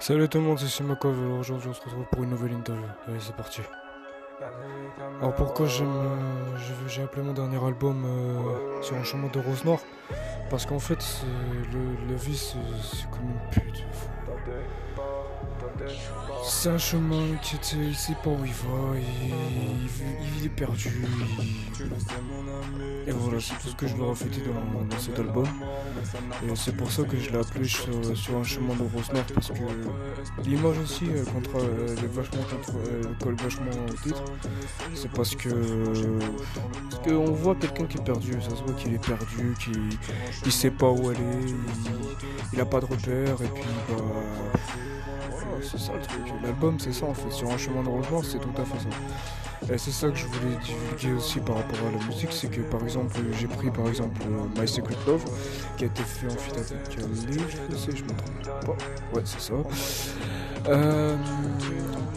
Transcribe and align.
Salut 0.00 0.28
tout 0.28 0.38
le 0.38 0.44
monde, 0.44 0.58
c'est 0.58 0.66
Simakov. 0.66 1.38
Aujourd'hui, 1.38 1.68
on 1.68 1.74
se 1.74 1.80
retrouve 1.82 2.04
pour 2.10 2.22
une 2.22 2.30
nouvelle 2.30 2.52
interview. 2.52 2.84
Allez, 3.06 3.20
c'est 3.20 3.34
parti. 3.36 3.60
Alors 5.20 5.34
pourquoi 5.34 5.66
euh, 5.66 6.56
j'ai- 6.88 7.02
appelé 7.02 7.22
mon 7.22 7.34
dernier 7.34 7.62
album 7.62 8.04
euh, 8.06 8.82
sur 8.82 8.96
un 8.96 9.04
chemin 9.04 9.28
de 9.28 9.38
rose 9.38 9.64
noire 9.66 9.80
Parce 10.48 10.64
qu'en 10.64 10.78
fait, 10.78 11.04
la 12.08 12.14
vie 12.14 12.36
c'est 12.36 13.10
comme 13.10 13.28
une 13.30 13.50
pute. 13.50 13.84
C'est 16.44 16.68
un 16.70 16.78
chemin 16.78 17.36
qui 17.42 17.56
il 17.76 17.94
sait 17.94 18.16
pas 18.22 18.30
où 18.30 18.44
il 18.44 18.52
va, 18.52 18.98
il, 20.38 20.46
est 20.46 20.48
perdu. 20.48 21.04
Et 23.06 23.12
voilà, 23.12 23.40
c'est 23.40 23.54
tout 23.54 23.68
ce 23.68 23.74
que 23.74 23.86
je 23.86 23.96
veux 23.96 24.04
refléter 24.04 24.42
dans, 24.42 24.98
cet 24.98 25.18
album. 25.18 25.46
Et 26.42 26.56
c'est 26.56 26.76
pour 26.76 26.90
ça 26.90 27.02
que 27.04 27.16
je 27.18 27.30
l'ai 27.30 27.38
appelé 27.38 27.66
sur, 27.66 27.88
un 28.36 28.44
chemin 28.44 28.74
de 28.74 28.82
rose 28.82 29.10
parce 29.34 29.48
que 29.48 30.44
l'image 30.44 30.78
aussi 30.78 31.06
euh, 31.10 31.24
contre, 31.24 31.58
euh, 31.58 31.96
est 31.96 32.14
vachement 32.14 32.42
contre, 32.42 32.78
euh, 32.86 33.02
colle 33.22 33.36
vachement 33.36 33.70
au 33.88 34.02
titre. 34.02 34.24
C'est 34.94 35.10
parce 35.12 35.34
que 35.34 35.48
parce 36.90 37.02
qu'on 37.08 37.32
voit 37.32 37.54
quelqu'un 37.54 37.86
qui 37.86 37.98
est 37.98 38.04
perdu, 38.04 38.32
ça 38.40 38.50
se 38.50 38.62
voit 38.62 38.74
qu'il 38.74 38.94
est 38.94 39.06
perdu, 39.06 39.54
qu'il 39.58 39.90
il 40.44 40.52
sait 40.52 40.70
pas 40.70 40.90
où 40.90 41.08
aller, 41.08 41.20
il, 41.46 41.54
il 42.52 42.60
a 42.60 42.66
pas 42.66 42.80
de 42.80 42.86
repère 42.86 43.40
et 43.42 43.48
puis 43.48 43.64
bah 43.88 43.94
voilà, 45.50 45.64
c'est 45.70 45.78
ça 45.78 45.92
le 45.92 46.00
truc. 46.00 46.32
L'album 46.42 46.78
c'est 46.78 46.92
ça 46.92 47.06
en 47.06 47.14
fait, 47.14 47.30
sur 47.30 47.50
un 47.50 47.58
chemin 47.58 47.82
de 47.82 47.88
noire 47.88 48.24
c'est 48.24 48.38
tout 48.38 48.50
à 48.56 48.64
fait 48.64 48.78
ça. 48.78 49.74
Et 49.74 49.76
c'est 49.76 49.90
ça 49.90 50.08
que 50.08 50.16
je 50.16 50.26
voulais 50.26 50.56
divulguer 50.64 51.12
aussi 51.18 51.38
par 51.38 51.56
rapport 51.56 51.78
à 51.86 51.90
la 51.90 52.04
musique, 52.06 52.32
c'est 52.32 52.48
que 52.50 52.62
par 52.62 52.82
exemple 52.82 53.18
j'ai 53.38 53.46
pris 53.46 53.70
par 53.70 53.86
exemple 53.88 54.20
My 54.58 54.66
Secret 54.66 54.96
Love 55.06 55.24
qui 55.76 55.84
a 55.84 55.86
été 55.88 56.02
fait 56.02 56.26
en 56.28 56.30
feat 56.30 56.56
avec 56.56 56.98
euh, 56.98 57.30
Lil, 57.30 57.42
je 57.70 57.76
sais, 57.76 57.94
je 57.94 58.02
me 58.02 58.08
trompe 58.08 58.66
pas. 58.66 58.72
Ouais 59.14 59.22
c'est 59.24 59.40
ça. 59.40 59.54
Euh, 60.66 61.16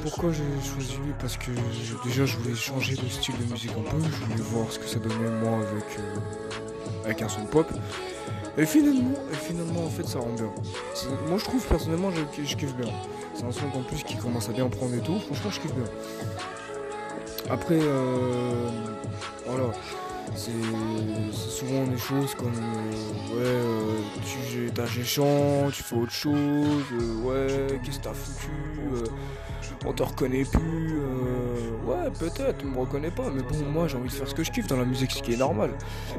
pourquoi 0.03 0.31
j'ai 0.31 0.69
choisi 0.69 0.95
lui? 1.05 1.13
Parce 1.19 1.35
que 1.35 1.51
déjà 2.05 2.25
je 2.25 2.37
voulais 2.37 2.55
changer 2.55 2.95
de 2.95 3.09
style 3.09 3.35
de 3.37 3.51
musique 3.51 3.71
un 3.71 3.89
peu, 3.91 3.97
je 4.01 4.25
voulais 4.25 4.49
voir 4.49 4.71
ce 4.71 4.79
que 4.79 4.87
ça 4.87 4.99
donnait 4.99 5.29
moi 5.41 5.57
avec, 5.57 5.99
euh, 5.99 7.03
avec 7.03 7.21
un 7.21 7.27
son 7.29 7.45
pop. 7.45 7.67
Et 8.57 8.65
finalement, 8.65 9.15
et 9.31 9.35
finalement 9.35 9.85
en 9.85 9.89
fait 9.89 10.07
ça 10.07 10.19
rend 10.19 10.33
bien. 10.33 10.49
Moi 11.27 11.37
je 11.39 11.43
trouve 11.43 11.65
personnellement 11.65 12.09
je 12.11 12.55
kiffe 12.55 12.75
bien. 12.75 12.91
C'est 13.33 13.45
un 13.45 13.51
son 13.51 13.65
en 13.77 13.83
plus 13.83 14.03
qui 14.03 14.15
commence 14.15 14.49
à 14.49 14.51
bien 14.51 14.67
prendre 14.69 14.93
et 14.95 14.99
tout, 14.99 15.19
franchement 15.19 15.49
je 15.49 15.59
kiffe 15.59 15.73
bien. 15.73 15.85
Après, 17.49 17.79
euh, 17.79 18.69
voilà, 19.45 19.71
c'est 20.35 20.51
souvent 21.33 21.85
des 21.85 21.97
choses 21.97 22.35
comme 22.35 22.53
euh, 22.53 23.35
ouais, 23.35 23.45
euh, 23.45 23.99
tu 24.23 24.71
t'as 24.73 24.85
géchant, 24.85 25.69
tu 25.73 25.83
fais 25.83 25.95
autre 25.95 26.11
chose, 26.11 26.83
ouais, 27.23 27.79
qu'est-ce 27.83 27.99
que 27.99 28.03
t'as 28.03 28.13
foutu, 28.13 28.49
on 29.85 29.93
te 29.93 30.03
reconnaît 30.03 30.43
plus, 30.45 30.97
euh, 30.99 31.71
ouais, 31.85 32.09
peut-être, 32.19 32.63
on 32.65 32.69
me 32.69 32.79
reconnaît 32.79 33.11
pas, 33.11 33.29
mais 33.33 33.41
bon, 33.43 33.57
moi 33.71 33.87
j'ai 33.87 33.97
envie 33.97 34.09
de 34.09 34.13
faire 34.13 34.27
ce 34.27 34.35
que 34.35 34.43
je 34.43 34.51
kiffe 34.51 34.67
dans 34.67 34.77
la 34.77 34.85
musique, 34.85 35.11
ce 35.11 35.21
qui 35.21 35.33
est 35.33 35.37
normal. 35.37 35.71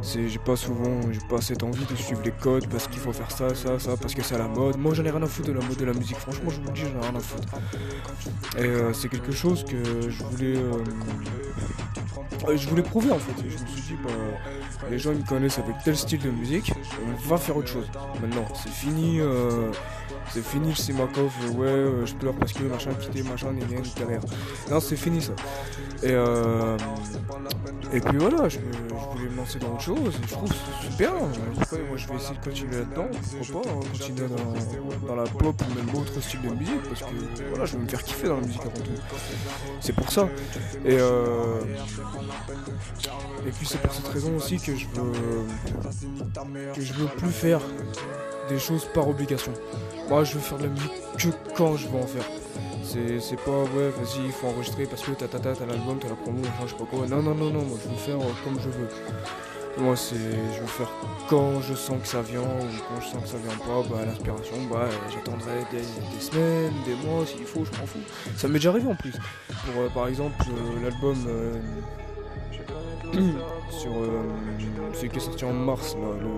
C'est, 0.03 0.29
j'ai 0.29 0.39
pas 0.39 0.57
souvent, 0.57 1.01
j'ai 1.11 1.21
pas 1.29 1.41
cette 1.41 1.63
envie 1.63 1.85
de 1.85 1.95
suivre 1.97 2.23
les 2.25 2.33
codes 2.33 2.67
parce 2.69 2.89
qu'il 2.89 3.01
faut 3.01 3.13
faire 3.13 3.31
ça, 3.31 3.55
ça, 3.55 3.79
ça, 3.79 3.97
parce 3.97 4.15
que 4.15 4.23
c'est 4.23 4.35
à 4.35 4.39
la 4.39 4.49
mode. 4.49 4.77
Moi 4.79 4.95
j'en 4.95 5.05
ai 5.05 5.11
rien 5.11 5.23
à 5.23 5.27
foutre 5.27 5.49
de 5.49 5.53
la 5.55 5.65
mode 5.65 5.77
de 5.77 5.85
la 5.85 5.93
musique, 5.95 6.17
franchement, 6.17 6.51
je 6.51 6.61
vous 6.61 6.67
le 6.67 6.73
dis, 6.73 6.83
j'en 6.83 7.01
ai 7.01 7.03
rien 7.09 7.17
à 7.17 7.21
foutre. 7.21 7.49
Et 8.59 8.63
euh, 8.63 8.93
c'est 8.93 9.09
quelque 9.09 9.33
chose 9.33 9.65
que 9.65 10.11
je 10.11 10.23
voulais. 10.25 10.57
euh, 10.57 10.85
euh, 12.49 12.57
je 12.57 12.69
voulais 12.69 12.83
prouver 12.83 13.11
en 13.11 13.19
fait. 13.19 13.35
Je 13.39 13.45
me 13.63 13.67
suis 13.67 13.83
dit, 13.83 13.97
bah, 14.05 14.11
les 14.91 14.99
gens 14.99 15.13
ils 15.13 15.19
me 15.19 15.27
connaissent 15.27 15.59
avec 15.59 15.77
tel 15.85 15.97
style 15.97 16.21
de 16.21 16.31
musique, 16.31 16.73
on 17.07 17.29
va 17.29 17.39
faire 17.39 17.57
autre 17.57 17.69
chose. 17.69 17.91
Maintenant, 18.21 18.47
c'est 18.55 18.71
fini. 18.73 19.21
euh, 19.21 19.71
c'est 20.31 20.45
fini 20.45 20.69
le 20.69 20.75
Simakov, 20.75 21.33
euh, 21.45 21.51
ouais, 21.53 21.67
euh, 21.67 22.07
je 22.07 22.15
pleure 22.15 22.35
parce 22.35 22.53
que 22.53 22.65
machin 22.65 22.93
quitté, 22.95 23.23
machin, 23.23 23.49
rien, 23.49 23.81
ni 23.81 23.93
galère. 23.99 24.21
Non, 24.71 24.81
c'est 24.81 24.97
fini 24.97 25.23
ça. 25.23 25.33
Et, 26.03 26.11
euh, 26.11 26.77
et 27.93 28.01
puis 28.01 28.19
voilà, 28.19 28.49
je, 28.49 28.59
voulais 28.59 29.31
me 29.31 29.37
lancer 29.37 29.59
dans 29.59 29.73
autre 29.73 29.81
chose, 29.81 30.15
et 30.23 30.27
je 30.27 30.33
trouve 30.33 30.51
c'est 30.83 30.97
bien. 30.99 31.13
Après, 31.61 31.79
moi 31.89 31.97
je 31.97 32.09
vais 32.09 32.15
essayer 32.17 32.39
de 32.39 32.45
continuer 32.45 32.77
là-dedans, 32.79 33.07
pourquoi 33.39 33.63
pas, 33.63 33.69
hein, 33.69 33.81
continuer 33.93 34.29
dans, 34.29 35.07
dans 35.07 35.17
la 35.17 35.25
pop 35.25 35.63
ou 35.63 35.75
même 35.75 35.95
autre 35.95 36.21
style 36.21 36.43
de 36.43 36.51
musique, 36.51 36.83
parce 36.89 37.01
que 37.01 37.49
voilà, 37.51 37.65
je 37.65 37.77
veux 37.77 37.83
me 37.83 37.89
faire 37.89 38.03
kiffer 38.03 38.29
dans 38.29 38.41
la 38.41 38.47
musique 38.47 38.63
avant 38.63 38.73
tout. 38.73 39.17
C'est 39.81 39.95
pour 39.95 40.11
ça. 40.11 40.29
Et, 40.85 40.97
euh, 40.99 41.61
et 43.47 43.51
puis 43.51 43.67
c'est 43.67 43.81
pour 43.81 43.93
cette 43.93 44.09
raison 44.09 44.37
aussi 44.37 44.59
que 44.59 44.75
je 44.75 44.87
veux 44.89 45.13
que 46.75 46.81
je 46.81 46.93
veux 46.95 47.07
plus 47.07 47.31
faire 47.31 47.61
des 48.49 48.59
choses 48.59 48.87
par 48.93 49.09
obligation. 49.09 49.53
Moi 50.09 50.25
je 50.25 50.35
veux 50.35 50.41
faire 50.41 50.59
de 50.59 50.65
la 50.65 50.69
musique 50.69 50.93
que 51.19 51.29
quand 51.57 51.77
je 51.77 51.89
veux 51.89 51.99
en 51.99 52.07
faire. 52.07 52.25
C'est, 52.83 53.37
pas 53.37 53.51
ouais 53.51 53.91
vas-y 53.91 54.27
il 54.27 54.33
faut 54.33 54.47
enregistrer 54.47 54.87
parce 54.87 55.03
que 55.03 55.13
t'as 55.13 55.27
t'as 55.27 55.39
l'album, 55.67 55.99
t'as 56.01 56.09
la 56.09 56.15
promo, 56.15 56.43
je 56.63 56.71
sais 56.71 56.77
pas 56.77 56.85
quoi. 56.85 57.07
Non 57.09 57.23
non 57.23 57.35
non 57.35 57.51
non 57.51 57.63
moi 57.65 57.79
je 57.83 57.89
veux 57.89 57.97
faire 57.97 58.17
euh, 58.17 58.33
comme 58.45 58.61
je 58.61 58.69
veux. 58.69 58.89
Moi 59.79 59.97
c'est 59.97 60.15
je 60.15 60.61
veux 60.61 60.67
faire 60.67 60.91
quand 61.29 61.61
je 61.61 61.75
sens 61.75 62.01
que 62.01 62.07
ça 62.07 62.23
vient 62.23 62.43
ou 62.43 62.67
quand 62.89 63.01
je 63.01 63.07
sens 63.07 63.23
que 63.23 63.29
ça 63.29 63.39
vient 63.39 63.59
pas, 63.67 63.83
bah 63.89 64.05
l'inspiration, 64.07 64.57
bah 64.71 64.89
j'attendrai 65.13 65.65
des, 65.73 66.21
semaines, 66.21 66.73
des 66.85 66.95
mois 67.07 67.27
s'il 67.27 67.45
faut, 67.45 67.65
je 67.65 67.71
m'en 67.81 67.87
fous. 67.87 67.99
Ça 68.37 68.47
m'est 68.47 68.55
déjà 68.55 68.71
arrivé 68.71 68.89
en 68.89 68.95
plus. 68.95 69.13
Pour 69.13 69.83
euh, 69.83 69.89
par 69.89 70.07
exemple 70.07 70.37
euh, 70.49 70.83
l'album 70.85 71.17
euh, 71.27 71.59
sur 73.71 73.93
celui 74.95 75.09
qui 75.09 75.17
est 75.17 75.21
sorti 75.21 75.45
en 75.45 75.53
mars 75.53 75.97
là, 75.97 76.09
le 76.21 76.29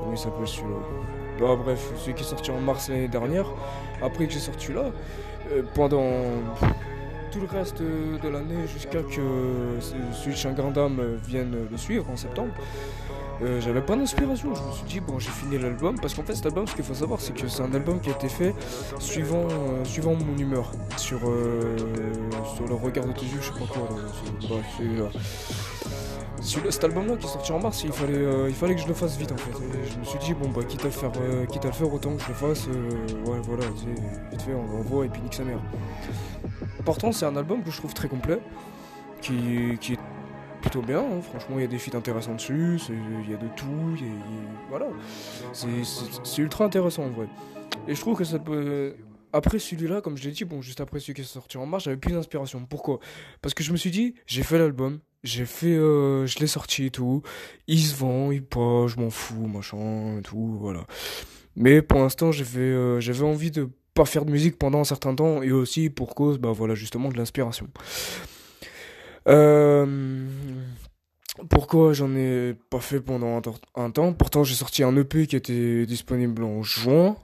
comment 0.00 0.12
il 0.12 0.18
s'appelle 0.18 0.48
celui-là? 0.48 1.15
Bah, 1.40 1.56
bref, 1.56 1.90
celui 1.98 2.14
qui 2.14 2.22
est 2.22 2.26
sorti 2.26 2.50
en 2.50 2.60
mars 2.60 2.88
l'année 2.88 3.08
dernière, 3.08 3.46
après 4.02 4.26
que 4.26 4.32
j'ai 4.32 4.38
sorti 4.38 4.72
là, 4.72 4.90
euh, 5.52 5.62
pendant 5.74 6.10
tout 7.30 7.40
le 7.40 7.46
reste 7.46 7.82
de, 7.82 8.28
l'année 8.28 8.66
jusqu'à 8.72 9.02
que 9.02 10.30
de 10.30 10.34
Chagrin 10.34 10.70
d'âme 10.70 10.98
euh, 11.00 11.16
vienne 11.26 11.54
le 11.70 11.76
suivre 11.76 12.08
en 12.10 12.16
septembre, 12.16 12.52
euh, 13.42 13.60
j'avais 13.60 13.82
pas 13.82 13.96
d'inspiration. 13.96 14.54
Je 14.54 14.62
me 14.62 14.72
suis 14.72 14.86
dit, 14.86 15.00
bon, 15.00 15.18
j'ai 15.18 15.30
fini 15.30 15.58
l'album. 15.58 15.96
Parce 16.00 16.14
qu'en 16.14 16.22
fait, 16.22 16.34
cet 16.34 16.46
album, 16.46 16.66
ce 16.66 16.74
qu'il 16.74 16.84
faut 16.84 16.94
savoir, 16.94 17.20
c'est 17.20 17.34
que 17.34 17.48
c'est 17.48 17.62
un 17.62 17.74
album 17.74 18.00
qui 18.00 18.10
a 18.10 18.12
été 18.12 18.28
fait 18.28 18.54
suivant, 18.98 19.46
euh, 19.50 19.84
suivant 19.84 20.14
mon 20.14 20.36
humeur. 20.38 20.72
Sur, 20.96 21.20
euh, 21.28 21.76
sur 22.56 22.66
le 22.66 22.74
regard 22.74 23.06
de 23.06 23.12
tes 23.12 23.26
yeux, 23.26 23.40
je 23.40 23.52
sais 23.52 23.58
pas 23.58 23.66
quoi. 23.66 23.88
là, 23.92 24.56
c'est, 24.76 24.84
euh, 24.84 25.08
cet 26.46 26.84
album-là 26.84 27.16
qui 27.16 27.26
est 27.26 27.30
sorti 27.30 27.52
en 27.52 27.58
mars, 27.58 27.82
il 27.84 27.92
fallait, 27.92 28.14
euh, 28.14 28.48
il 28.48 28.54
fallait 28.54 28.74
que 28.74 28.80
je 28.80 28.86
le 28.86 28.94
fasse 28.94 29.16
vite 29.16 29.32
en 29.32 29.36
fait. 29.36 29.50
Et 29.50 29.90
je 29.90 29.98
me 29.98 30.04
suis 30.04 30.18
dit, 30.18 30.34
bon, 30.34 30.48
bah, 30.48 30.62
quitte 30.64 30.82
à 30.82 30.84
le 30.84 30.90
faire, 30.90 31.12
euh, 31.20 31.46
quitte 31.46 31.64
à 31.64 31.68
le 31.68 31.74
faire 31.74 31.92
autant 31.92 32.14
que 32.14 32.22
je 32.22 32.28
le 32.28 32.34
fasse, 32.34 32.66
euh, 32.68 33.30
ouais, 33.30 33.40
voilà, 33.42 33.64
vite 34.30 34.42
fait, 34.42 34.54
on 34.54 34.66
l'envoie 34.66 35.06
et 35.06 35.08
puis 35.08 35.20
nique 35.22 35.34
sa 35.34 35.44
mère. 35.44 35.60
Pourtant, 36.84 37.12
c'est 37.12 37.26
un 37.26 37.36
album 37.36 37.62
que 37.62 37.70
je 37.70 37.76
trouve 37.78 37.94
très 37.94 38.08
complet, 38.08 38.38
qui, 39.20 39.76
qui 39.80 39.94
est 39.94 39.98
plutôt 40.60 40.82
bien, 40.82 41.00
hein. 41.00 41.20
franchement, 41.20 41.56
il 41.58 41.62
y 41.62 41.64
a 41.64 41.68
des 41.68 41.78
feats 41.78 41.96
intéressants 41.96 42.34
dessus, 42.34 42.80
il 42.88 43.30
y 43.30 43.34
a 43.34 43.36
de 43.36 43.48
tout, 43.56 43.96
voilà. 44.68 44.86
C'est 45.52 46.42
ultra 46.42 46.64
intéressant 46.64 47.04
en 47.04 47.10
vrai. 47.10 47.28
Et 47.88 47.94
je 47.94 48.00
trouve 48.00 48.16
que 48.16 48.24
ça 48.24 48.38
peut. 48.38 48.94
Après 49.32 49.58
celui-là, 49.58 50.00
comme 50.00 50.16
je 50.16 50.24
l'ai 50.24 50.30
dit, 50.30 50.44
bon, 50.44 50.62
juste 50.62 50.80
après 50.80 50.98
celui 50.98 51.14
qui 51.14 51.20
est 51.20 51.24
sorti 51.24 51.58
en 51.58 51.66
mars, 51.66 51.84
j'avais 51.84 51.96
plus 51.96 52.12
d'inspiration. 52.12 52.64
Pourquoi? 52.64 53.00
Parce 53.42 53.52
que 53.52 53.62
je 53.62 53.70
me 53.70 53.76
suis 53.76 53.90
dit, 53.90 54.14
j'ai 54.26 54.42
fait 54.42 54.58
l'album, 54.58 55.00
j'ai 55.24 55.46
fait, 55.46 55.74
euh, 55.74 56.26
je 56.26 56.38
l'ai 56.38 56.46
sorti 56.46 56.86
et 56.86 56.90
tout, 56.90 57.22
il 57.66 57.80
se 57.80 57.94
vend, 57.94 58.30
il 58.30 58.44
pas, 58.44 58.86
je 58.86 58.96
m'en 58.96 59.10
fous, 59.10 59.46
machin, 59.46 60.18
et 60.18 60.22
tout, 60.22 60.56
voilà. 60.60 60.86
Mais 61.56 61.82
pour 61.82 62.00
l'instant, 62.00 62.32
j'avais, 62.32 62.60
euh, 62.60 63.00
j'avais 63.00 63.24
envie 63.24 63.50
de 63.50 63.68
pas 63.94 64.04
faire 64.04 64.24
de 64.24 64.30
musique 64.30 64.58
pendant 64.58 64.80
un 64.80 64.84
certain 64.84 65.14
temps 65.14 65.42
et 65.42 65.52
aussi 65.52 65.90
pour 65.90 66.14
cause, 66.14 66.38
bah 66.38 66.52
voilà, 66.52 66.74
justement 66.74 67.08
de 67.08 67.16
l'inspiration. 67.16 67.68
Euh, 69.26 70.26
pourquoi 71.50 71.92
j'en 71.92 72.14
ai 72.14 72.54
pas 72.70 72.80
fait 72.80 73.00
pendant 73.00 73.38
un, 73.38 73.42
un 73.82 73.90
temps? 73.90 74.12
Pourtant, 74.12 74.44
j'ai 74.44 74.54
sorti 74.54 74.82
un 74.82 74.96
EP 74.96 75.26
qui 75.26 75.36
était 75.36 75.86
disponible 75.86 76.44
en 76.44 76.62
juin. 76.62 77.16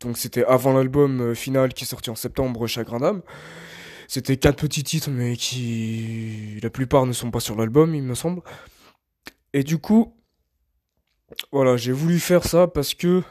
Donc, 0.00 0.18
c'était 0.18 0.44
avant 0.44 0.74
l'album 0.74 1.34
final 1.34 1.72
qui 1.72 1.84
est 1.84 1.86
sorti 1.86 2.10
en 2.10 2.14
septembre, 2.14 2.66
Chagrin 2.66 2.98
d'âme. 2.98 3.22
C'était 4.12 4.36
quatre 4.36 4.56
petits 4.56 4.82
titres, 4.82 5.08
mais 5.08 5.36
qui. 5.36 6.58
La 6.64 6.68
plupart 6.68 7.06
ne 7.06 7.12
sont 7.12 7.30
pas 7.30 7.38
sur 7.38 7.54
l'album, 7.54 7.94
il 7.94 8.02
me 8.02 8.16
semble. 8.16 8.42
Et 9.52 9.62
du 9.62 9.78
coup, 9.78 10.16
voilà, 11.52 11.76
j'ai 11.76 11.92
voulu 11.92 12.18
faire 12.18 12.42
ça 12.42 12.66
parce 12.66 12.94
que. 12.94 13.22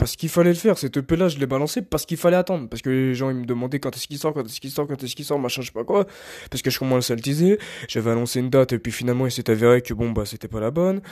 Parce 0.00 0.16
qu'il 0.16 0.30
fallait 0.30 0.48
le 0.48 0.56
faire, 0.56 0.78
cet 0.78 0.96
EP 0.96 1.14
là 1.14 1.28
je 1.28 1.38
l'ai 1.38 1.44
balancé 1.44 1.82
parce 1.82 2.06
qu'il 2.06 2.16
fallait 2.16 2.38
attendre. 2.38 2.70
Parce 2.70 2.80
que 2.80 2.88
les 2.88 3.14
gens 3.14 3.28
ils 3.28 3.36
me 3.36 3.44
demandaient 3.44 3.80
quand 3.80 3.94
est-ce 3.94 4.08
qu'il 4.08 4.16
sort, 4.16 4.32
quand 4.32 4.42
est-ce 4.46 4.58
qu'il 4.58 4.70
sort, 4.70 4.86
quand 4.86 5.00
est-ce 5.04 5.14
qu'il 5.14 5.26
sort, 5.26 5.38
machin, 5.38 5.60
je 5.60 5.66
sais 5.66 5.72
pas 5.74 5.84
quoi. 5.84 6.06
Parce 6.50 6.62
que 6.62 6.70
je 6.70 6.78
commençais 6.78 7.12
à 7.12 7.16
le 7.16 7.20
teaser. 7.22 7.58
J'avais 7.86 8.10
annoncé 8.10 8.40
une 8.40 8.48
date 8.48 8.72
et 8.72 8.78
puis 8.78 8.92
finalement 8.92 9.26
il 9.26 9.30
s'est 9.30 9.50
avéré 9.50 9.82
que 9.82 9.92
bon 9.92 10.10
bah 10.10 10.22
c'était 10.24 10.48
pas 10.48 10.58
la 10.58 10.70
bonne. 10.70 11.02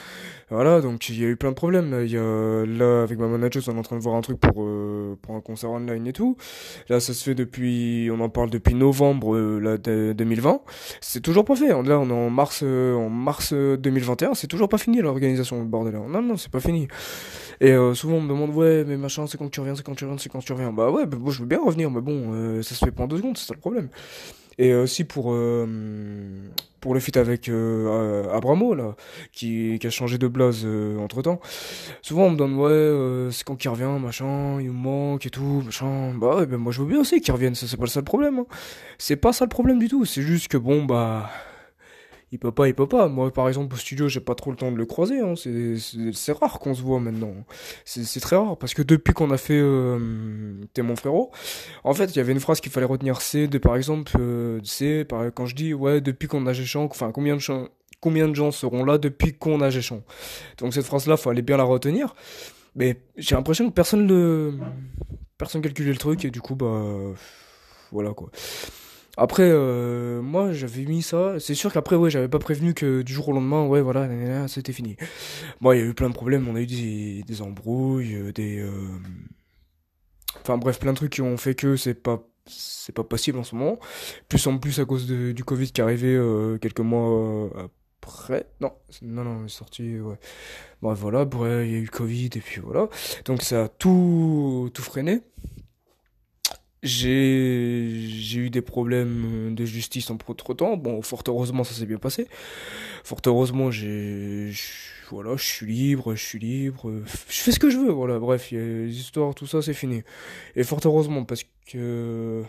Voilà, 0.49 0.81
donc 0.81 1.07
il 1.09 1.19
y 1.21 1.23
a 1.23 1.27
eu 1.27 1.35
plein 1.35 1.49
de 1.51 1.55
problèmes. 1.55 1.91
Là, 1.91 2.01
il 2.01 2.09
y 2.11 2.17
a, 2.17 2.65
là 2.65 3.03
avec 3.03 3.19
ma 3.19 3.27
manager, 3.27 3.61
on 3.67 3.75
est 3.75 3.79
en 3.79 3.83
train 3.83 3.95
de 3.97 4.01
voir 4.01 4.15
un 4.15 4.21
truc 4.21 4.39
pour, 4.39 4.63
euh, 4.63 5.15
pour 5.21 5.35
un 5.35 5.41
concert 5.41 5.69
online 5.69 6.07
et 6.07 6.13
tout. 6.13 6.35
Là 6.89 6.99
ça 6.99 7.13
se 7.13 7.23
fait 7.23 7.35
depuis, 7.35 8.09
on 8.11 8.19
en 8.21 8.29
parle 8.29 8.49
depuis 8.49 8.73
novembre 8.73 9.35
euh, 9.35 9.59
là, 9.59 9.77
de- 9.77 10.13
2020. 10.17 10.61
C'est 10.99 11.21
toujours 11.21 11.45
pas 11.45 11.55
fait. 11.55 11.67
Là 11.69 11.99
on 11.99 12.09
est 12.09 12.11
en 12.11 12.31
mars, 12.31 12.61
euh, 12.63 12.95
en 12.95 13.09
mars 13.09 13.51
euh, 13.53 13.77
2021, 13.77 14.33
c'est 14.33 14.47
toujours 14.47 14.67
pas 14.67 14.79
fini 14.79 14.99
l'organisation, 14.99 15.61
bordel. 15.63 15.93
Non, 15.93 16.23
non, 16.23 16.37
c'est 16.37 16.51
pas 16.51 16.59
fini. 16.59 16.87
Et 17.61 17.71
euh, 17.71 17.93
souvent 17.93 18.15
on 18.15 18.21
me 18.21 18.29
demande 18.29 18.51
ouais 18.51 18.85
mais 18.85 18.95
machin 18.95 19.27
c'est 19.27 19.37
quand 19.37 19.49
tu 19.49 19.59
reviens, 19.59 19.75
c'est 19.75 19.83
quand 19.83 19.95
tu 19.95 20.05
reviens, 20.05 20.17
c'est 20.17 20.29
quand 20.29 20.39
tu 20.39 20.53
reviens. 20.53 20.71
Bah 20.71 20.91
ouais, 20.91 21.05
bah, 21.05 21.17
moi 21.19 21.31
je 21.31 21.39
veux 21.39 21.45
bien 21.45 21.59
revenir, 21.63 21.91
mais 21.91 22.01
bon, 22.01 22.31
euh, 22.33 22.61
ça 22.61 22.75
se 22.75 22.85
fait 22.85 22.91
pas 22.91 23.03
en 23.03 23.07
deux 23.07 23.17
secondes, 23.17 23.37
c'est 23.37 23.47
ça 23.47 23.53
le 23.53 23.59
problème. 23.59 23.89
Et 24.57 24.73
aussi 24.73 25.05
pour 25.05 25.31
euh, 25.31 25.65
pour 26.81 26.93
le 26.93 26.99
feat 26.99 27.15
avec 27.15 27.47
euh, 27.47 28.29
Abramo 28.33 28.75
là, 28.75 28.95
qui, 29.31 29.77
qui 29.79 29.87
a 29.87 29.89
changé 29.89 30.17
de 30.17 30.27
blaze 30.27 30.65
entre 30.99 31.21
temps. 31.21 31.39
Souvent 32.01 32.25
on 32.25 32.31
me 32.31 32.37
donne 32.37 32.55
ouais 32.55 33.31
c'est 33.31 33.45
quand 33.45 33.55
qu'il 33.55 33.69
revient 33.69 33.97
machin, 34.01 34.59
il 34.59 34.67
me 34.67 34.73
manque 34.73 35.25
et 35.25 35.29
tout 35.29 35.61
machin. 35.65 36.13
Bah 36.15 36.37
ouais, 36.37 36.45
ben 36.45 36.57
moi 36.57 36.71
je 36.73 36.81
veux 36.81 36.87
bien 36.87 36.99
aussi 36.99 37.21
qu'il 37.21 37.33
revienne, 37.33 37.55
ça 37.55 37.67
c'est 37.67 37.77
pas 37.77 37.87
ça 37.87 37.99
le 38.01 38.05
problème. 38.05 38.39
Hein. 38.39 38.45
C'est 38.97 39.15
pas 39.15 39.31
ça 39.33 39.45
le 39.45 39.49
problème 39.49 39.79
du 39.79 39.87
tout, 39.87 40.05
c'est 40.05 40.21
juste 40.21 40.49
que 40.49 40.57
bon 40.57 40.83
bah 40.83 41.29
il 42.31 42.37
peut 42.37 42.51
pas, 42.51 42.67
il 42.67 42.75
peut 42.75 42.87
pas. 42.87 43.07
Moi, 43.07 43.31
par 43.33 43.47
exemple, 43.47 43.73
au 43.73 43.77
studio, 43.77 44.07
j'ai 44.07 44.19
pas 44.19 44.35
trop 44.35 44.51
le 44.51 44.57
temps 44.57 44.71
de 44.71 44.77
le 44.77 44.85
croiser. 44.85 45.19
Hein. 45.19 45.33
C'est 45.35 46.31
rare 46.31 46.59
qu'on 46.59 46.75
se 46.75 46.81
voit 46.81 46.99
maintenant. 46.99 47.33
C'est 47.85 48.19
très 48.19 48.35
rare 48.35 48.57
parce 48.57 48.73
que 48.73 48.83
depuis 48.83 49.13
qu'on 49.13 49.31
a 49.31 49.37
fait 49.37 49.59
euh, 49.59 50.53
T'es 50.73 50.83
mon 50.83 50.95
frérot, 50.95 51.31
en 51.83 51.93
fait, 51.93 52.05
il 52.05 52.17
y 52.17 52.19
avait 52.19 52.31
une 52.31 52.39
phrase 52.39 52.61
qu'il 52.61 52.71
fallait 52.71 52.85
retenir. 52.85 53.21
C'est 53.21 53.47
de, 53.47 53.57
par 53.57 53.75
exemple, 53.75 54.11
euh, 54.19 54.59
c'est 54.63 55.07
quand 55.35 55.45
je 55.47 55.55
dis 55.55 55.73
ouais, 55.73 56.01
depuis 56.01 56.27
qu'on 56.27 56.45
a 56.45 56.53
Géchant, 56.53 56.85
enfin 56.85 57.11
combien 57.11 57.35
de 57.35 57.41
gens, 57.41 57.67
combien 57.99 58.27
de 58.27 58.35
gens 58.35 58.51
seront 58.51 58.85
là 58.85 58.99
depuis 58.99 59.33
qu'on 59.33 59.61
a 59.61 59.71
Géchant. 59.71 60.03
Donc 60.59 60.73
cette 60.73 60.85
phrase-là, 60.85 61.17
fallait 61.17 61.41
bien 61.41 61.57
la 61.57 61.63
retenir. 61.63 62.15
Mais 62.75 63.01
j'ai 63.17 63.35
l'impression 63.35 63.67
que 63.67 63.73
personne 63.73 64.07
le, 64.07 64.53
personne 65.39 65.61
calculait 65.61 65.91
le 65.91 65.97
truc 65.97 66.23
et 66.25 66.29
du 66.29 66.41
coup 66.41 66.55
bah 66.55 66.83
voilà 67.91 68.13
quoi. 68.13 68.29
Après, 69.19 69.43
euh, 69.51 70.21
moi, 70.21 70.53
j'avais 70.53 70.85
mis 70.85 71.01
ça. 71.01 71.41
C'est 71.41 71.53
sûr 71.53 71.73
qu'après, 71.73 71.97
ouais, 71.97 72.09
j'avais 72.09 72.29
pas 72.29 72.39
prévenu 72.39 72.73
que 72.73 73.01
du 73.01 73.11
jour 73.11 73.27
au 73.27 73.33
lendemain, 73.33 73.65
ouais, 73.65 73.81
voilà, 73.81 74.07
c'était 74.47 74.71
fini. 74.71 74.95
Bon, 75.59 75.73
il 75.73 75.79
y 75.79 75.81
a 75.81 75.85
eu 75.85 75.93
plein 75.93 76.07
de 76.07 76.13
problèmes. 76.13 76.47
On 76.47 76.55
a 76.55 76.61
eu 76.61 76.65
des, 76.65 77.41
embrouilles, 77.41 78.15
euh, 78.15 78.31
des. 78.31 78.59
Euh, 78.59 78.71
enfin, 80.39 80.57
bref, 80.57 80.79
plein 80.79 80.93
de 80.93 80.97
trucs 80.97 81.11
qui 81.11 81.21
ont 81.21 81.35
fait 81.35 81.53
que 81.53 81.75
c'est 81.75 81.95
pas. 81.95 82.23
C'est 82.45 82.95
pas 82.95 83.03
possible 83.03 83.37
en 83.37 83.43
ce 83.43 83.55
moment. 83.55 83.77
Plus 84.29 84.47
en 84.47 84.57
plus 84.57 84.79
à 84.79 84.85
cause 84.85 85.05
du 85.05 85.43
Covid 85.43 85.69
qui 85.71 85.81
est 85.81 85.83
arrivé 85.83 86.17
quelques 86.61 86.79
mois 86.79 87.51
après. 88.01 88.47
Non, 88.59 88.71
non, 89.03 89.23
non, 89.25 89.45
est 89.45 89.49
sorti, 89.49 89.99
ouais. 89.99 90.15
Bon, 90.81 90.93
voilà, 90.93 91.25
bref, 91.25 91.67
il 91.67 91.71
y 91.71 91.75
a 91.75 91.77
eu 91.77 91.89
Covid 91.89 92.29
et 92.35 92.39
puis 92.39 92.59
voilà. 92.61 92.87
Donc 93.25 93.43
ça 93.43 93.65
a 93.65 93.67
tout, 93.67 94.71
tout 94.73 94.81
freiné. 94.81 95.21
J'ai 96.81 98.35
eu 98.35 98.49
des 98.49 98.61
problèmes 98.61 99.53
de 99.53 99.65
justice 99.65 100.09
en 100.09 100.17
trop 100.17 100.53
temps. 100.53 100.77
Bon, 100.77 101.01
fort 101.01 101.23
heureusement, 101.27 101.63
ça 101.63 101.73
s'est 101.73 101.85
bien 101.85 101.97
passé. 101.97 102.27
Fort 103.03 103.19
heureusement, 103.25 103.71
j'ai 103.71 104.51
voilà, 105.11 105.35
je 105.35 105.43
suis 105.43 105.65
libre, 105.65 106.15
je 106.15 106.23
suis 106.23 106.39
libre, 106.39 106.91
je 107.27 107.41
fais 107.41 107.51
ce 107.51 107.59
que 107.59 107.69
je 107.69 107.77
veux. 107.77 107.91
Voilà, 107.91 108.19
bref, 108.19 108.51
y 108.51 108.57
a 108.57 108.59
les 108.59 108.97
histoires, 108.97 109.33
tout 109.35 109.47
ça, 109.47 109.61
c'est 109.61 109.73
fini. 109.73 110.03
Et 110.55 110.63
fort 110.63 110.79
heureusement 110.85 111.25
parce 111.25 111.43
que 111.65 112.43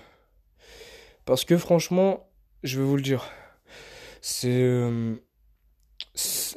parce 1.24 1.44
que 1.44 1.56
franchement, 1.56 2.28
je 2.62 2.78
vais 2.78 2.84
vous 2.84 2.96
le 2.96 3.02
dire, 3.02 3.30
c'est 4.20 4.48
euh, 4.48 5.14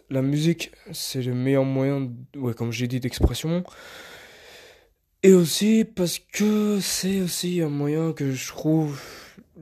la 0.09 0.21
musique, 0.21 0.71
c'est 0.91 1.21
le 1.21 1.33
meilleur 1.33 1.63
moyen, 1.63 2.11
ouais, 2.35 2.53
comme 2.53 2.71
j'ai 2.71 2.87
dit, 2.87 2.99
d'expression. 2.99 3.63
Et 5.23 5.33
aussi 5.33 5.85
parce 5.85 6.19
que 6.19 6.79
c'est 6.81 7.21
aussi 7.21 7.61
un 7.61 7.69
moyen 7.69 8.11
que 8.11 8.33
je 8.33 8.47
trouve 8.49 8.99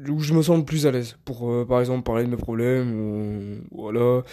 où 0.10 0.20
je 0.20 0.34
me 0.34 0.42
sens 0.42 0.66
plus 0.66 0.88
à 0.88 0.92
l'aise 0.92 1.18
pour 1.24 1.52
euh, 1.52 1.66
par 1.66 1.80
exemple 1.80 2.04
parler 2.04 2.24
de 2.24 2.30
mes 2.30 2.38
problèmes 2.38 2.94
ou 3.00 3.58
voilà. 3.72 4.24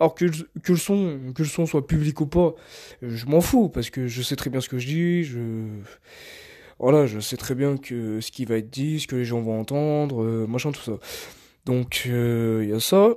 Alors 0.00 0.16
que, 0.16 0.24
que 0.24 0.72
le 0.72 0.78
son 0.78 1.20
que 1.34 1.42
le 1.42 1.48
son 1.48 1.66
soit 1.66 1.86
public 1.86 2.20
ou 2.20 2.26
pas, 2.26 2.54
je 3.00 3.26
m'en 3.26 3.40
fous 3.40 3.68
parce 3.68 3.90
que 3.90 4.08
je 4.08 4.22
sais 4.22 4.34
très 4.34 4.50
bien 4.50 4.60
ce 4.60 4.68
que 4.68 4.78
je 4.78 4.86
dis, 4.88 5.24
je 5.24 5.38
voilà, 6.80 7.06
je 7.06 7.20
sais 7.20 7.36
très 7.36 7.54
bien 7.54 7.76
que 7.76 8.20
ce 8.20 8.32
qui 8.32 8.44
va 8.44 8.56
être 8.56 8.70
dit, 8.70 8.98
ce 8.98 9.06
que 9.06 9.14
les 9.14 9.24
gens 9.24 9.40
vont 9.40 9.60
entendre, 9.60 10.24
euh, 10.24 10.46
machin 10.48 10.72
tout 10.72 10.82
ça. 10.82 10.98
Donc 11.64 12.04
euh, 12.08 12.62
il 12.64 12.70
y 12.70 12.72
a 12.72 12.80
ça. 12.80 13.10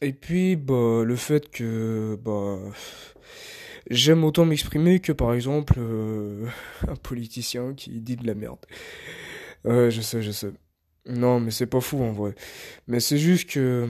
Et 0.00 0.12
puis 0.12 0.56
bah 0.56 1.02
le 1.04 1.16
fait 1.16 1.50
que 1.50 2.18
bah 2.24 2.58
j'aime 3.90 4.24
autant 4.24 4.44
m'exprimer 4.44 5.00
que 5.00 5.12
par 5.12 5.34
exemple 5.34 5.74
euh, 5.78 6.46
un 6.88 6.96
politicien 6.96 7.74
qui 7.74 8.00
dit 8.00 8.16
de 8.16 8.26
la 8.26 8.34
merde. 8.34 8.64
Ouais, 9.64 9.90
je 9.90 10.00
sais, 10.00 10.22
je 10.22 10.30
sais. 10.30 10.52
Non, 11.06 11.40
mais 11.40 11.50
c'est 11.50 11.66
pas 11.66 11.80
fou 11.80 12.02
en 12.02 12.12
vrai. 12.12 12.34
Mais 12.86 13.00
c'est 13.00 13.18
juste 13.18 13.50
que 13.50 13.88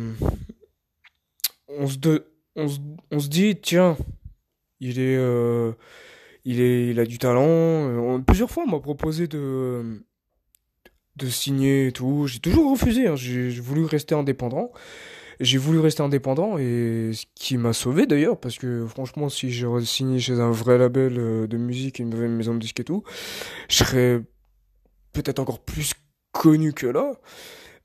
on 1.69 1.87
se, 1.87 1.99
on 2.57 2.69
se, 2.69 2.79
on 3.11 3.21
se 3.21 3.29
dit 3.29 3.57
tiens, 3.57 3.97
il 4.81 4.99
est 5.01 5.17
euh, 5.17 5.73
il 6.45 6.61
est 6.61 6.91
il 6.91 7.01
a 7.01 7.05
du 7.05 7.19
talent. 7.19 7.47
Euh, 7.47 8.19
plusieurs 8.21 8.51
fois 8.51 8.65
on 8.67 8.71
m'a 8.71 8.81
proposé 8.81 9.27
de 9.27 10.03
de 11.17 11.27
signer 11.27 11.89
et 11.89 11.93
tout. 11.93 12.27
J'ai 12.29 12.39
toujours 12.39 12.71
refusé. 12.71 13.09
Hein. 13.09 13.17
J'ai 13.17 13.51
voulu 13.61 13.85
rester 13.85 14.15
indépendant 14.15 14.71
j'ai 15.41 15.59
voulu 15.59 15.79
rester 15.79 16.03
indépendant 16.03 16.59
et 16.59 17.11
ce 17.13 17.25
qui 17.35 17.57
m'a 17.57 17.73
sauvé 17.73 18.07
d'ailleurs 18.07 18.39
parce 18.39 18.59
que 18.59 18.87
franchement 18.87 19.29
si 19.29 19.53
j'aurais 19.53 19.85
signé 19.85 20.19
chez 20.19 20.41
un 20.41 20.51
vrai 20.51 20.79
label 20.79 21.19
euh, 21.19 21.47
de 21.47 21.57
musique 21.57 22.01
et 22.01 22.03
une 22.03 22.15
vraie 22.15 22.29
maison 22.29 22.55
de 22.55 22.59
disque 22.59 22.81
et 22.81 22.85
tout 22.85 23.03
je 23.69 23.77
serais 23.77 24.21
peut-être 25.13 25.39
encore 25.39 25.61
plus 25.61 25.93
connu 26.33 26.73
que 26.73 26.87
là 26.87 27.13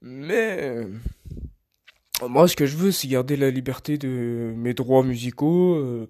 mais 0.02 0.58
euh, 0.62 0.88
moi 2.28 2.48
ce 2.48 2.56
que 2.56 2.66
je 2.66 2.76
veux 2.76 2.92
c'est 2.92 3.08
garder 3.08 3.36
la 3.36 3.52
liberté 3.52 3.98
de 3.98 4.54
mes 4.56 4.74
droits 4.74 5.04
musicaux 5.04 5.76
euh, 5.76 6.10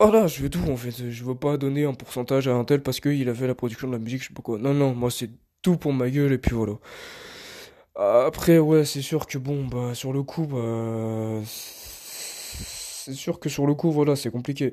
voilà, 0.00 0.26
je 0.28 0.40
veux 0.40 0.48
tout 0.48 0.66
en 0.70 0.76
fait. 0.78 1.10
Je 1.10 1.24
veux 1.24 1.34
pas 1.34 1.58
donner 1.58 1.84
un 1.84 1.92
pourcentage 1.92 2.48
à 2.48 2.54
un 2.54 2.64
tel 2.64 2.82
parce 2.82 3.00
qu'il 3.00 3.28
a 3.28 3.34
fait 3.34 3.46
la 3.46 3.54
production 3.54 3.86
de 3.86 3.92
la 3.92 3.98
musique, 3.98 4.22
je 4.22 4.28
sais 4.28 4.34
pas 4.34 4.40
quoi. 4.40 4.58
Non, 4.58 4.72
non, 4.72 4.94
moi 4.94 5.10
c'est 5.10 5.28
tout 5.60 5.76
pour 5.76 5.92
ma 5.92 6.08
gueule 6.08 6.32
et 6.32 6.38
puis 6.38 6.56
voilà. 6.56 6.72
Après, 7.96 8.58
ouais, 8.58 8.84
c'est 8.84 9.02
sûr 9.02 9.26
que 9.26 9.38
bon, 9.38 9.66
bah, 9.66 9.94
sur 9.94 10.12
le 10.12 10.22
coup, 10.22 10.46
bah, 10.46 11.40
c'est 11.44 13.14
sûr 13.14 13.40
que 13.40 13.48
sur 13.48 13.66
le 13.66 13.74
coup, 13.74 13.90
voilà, 13.90 14.16
c'est 14.16 14.30
compliqué. 14.30 14.72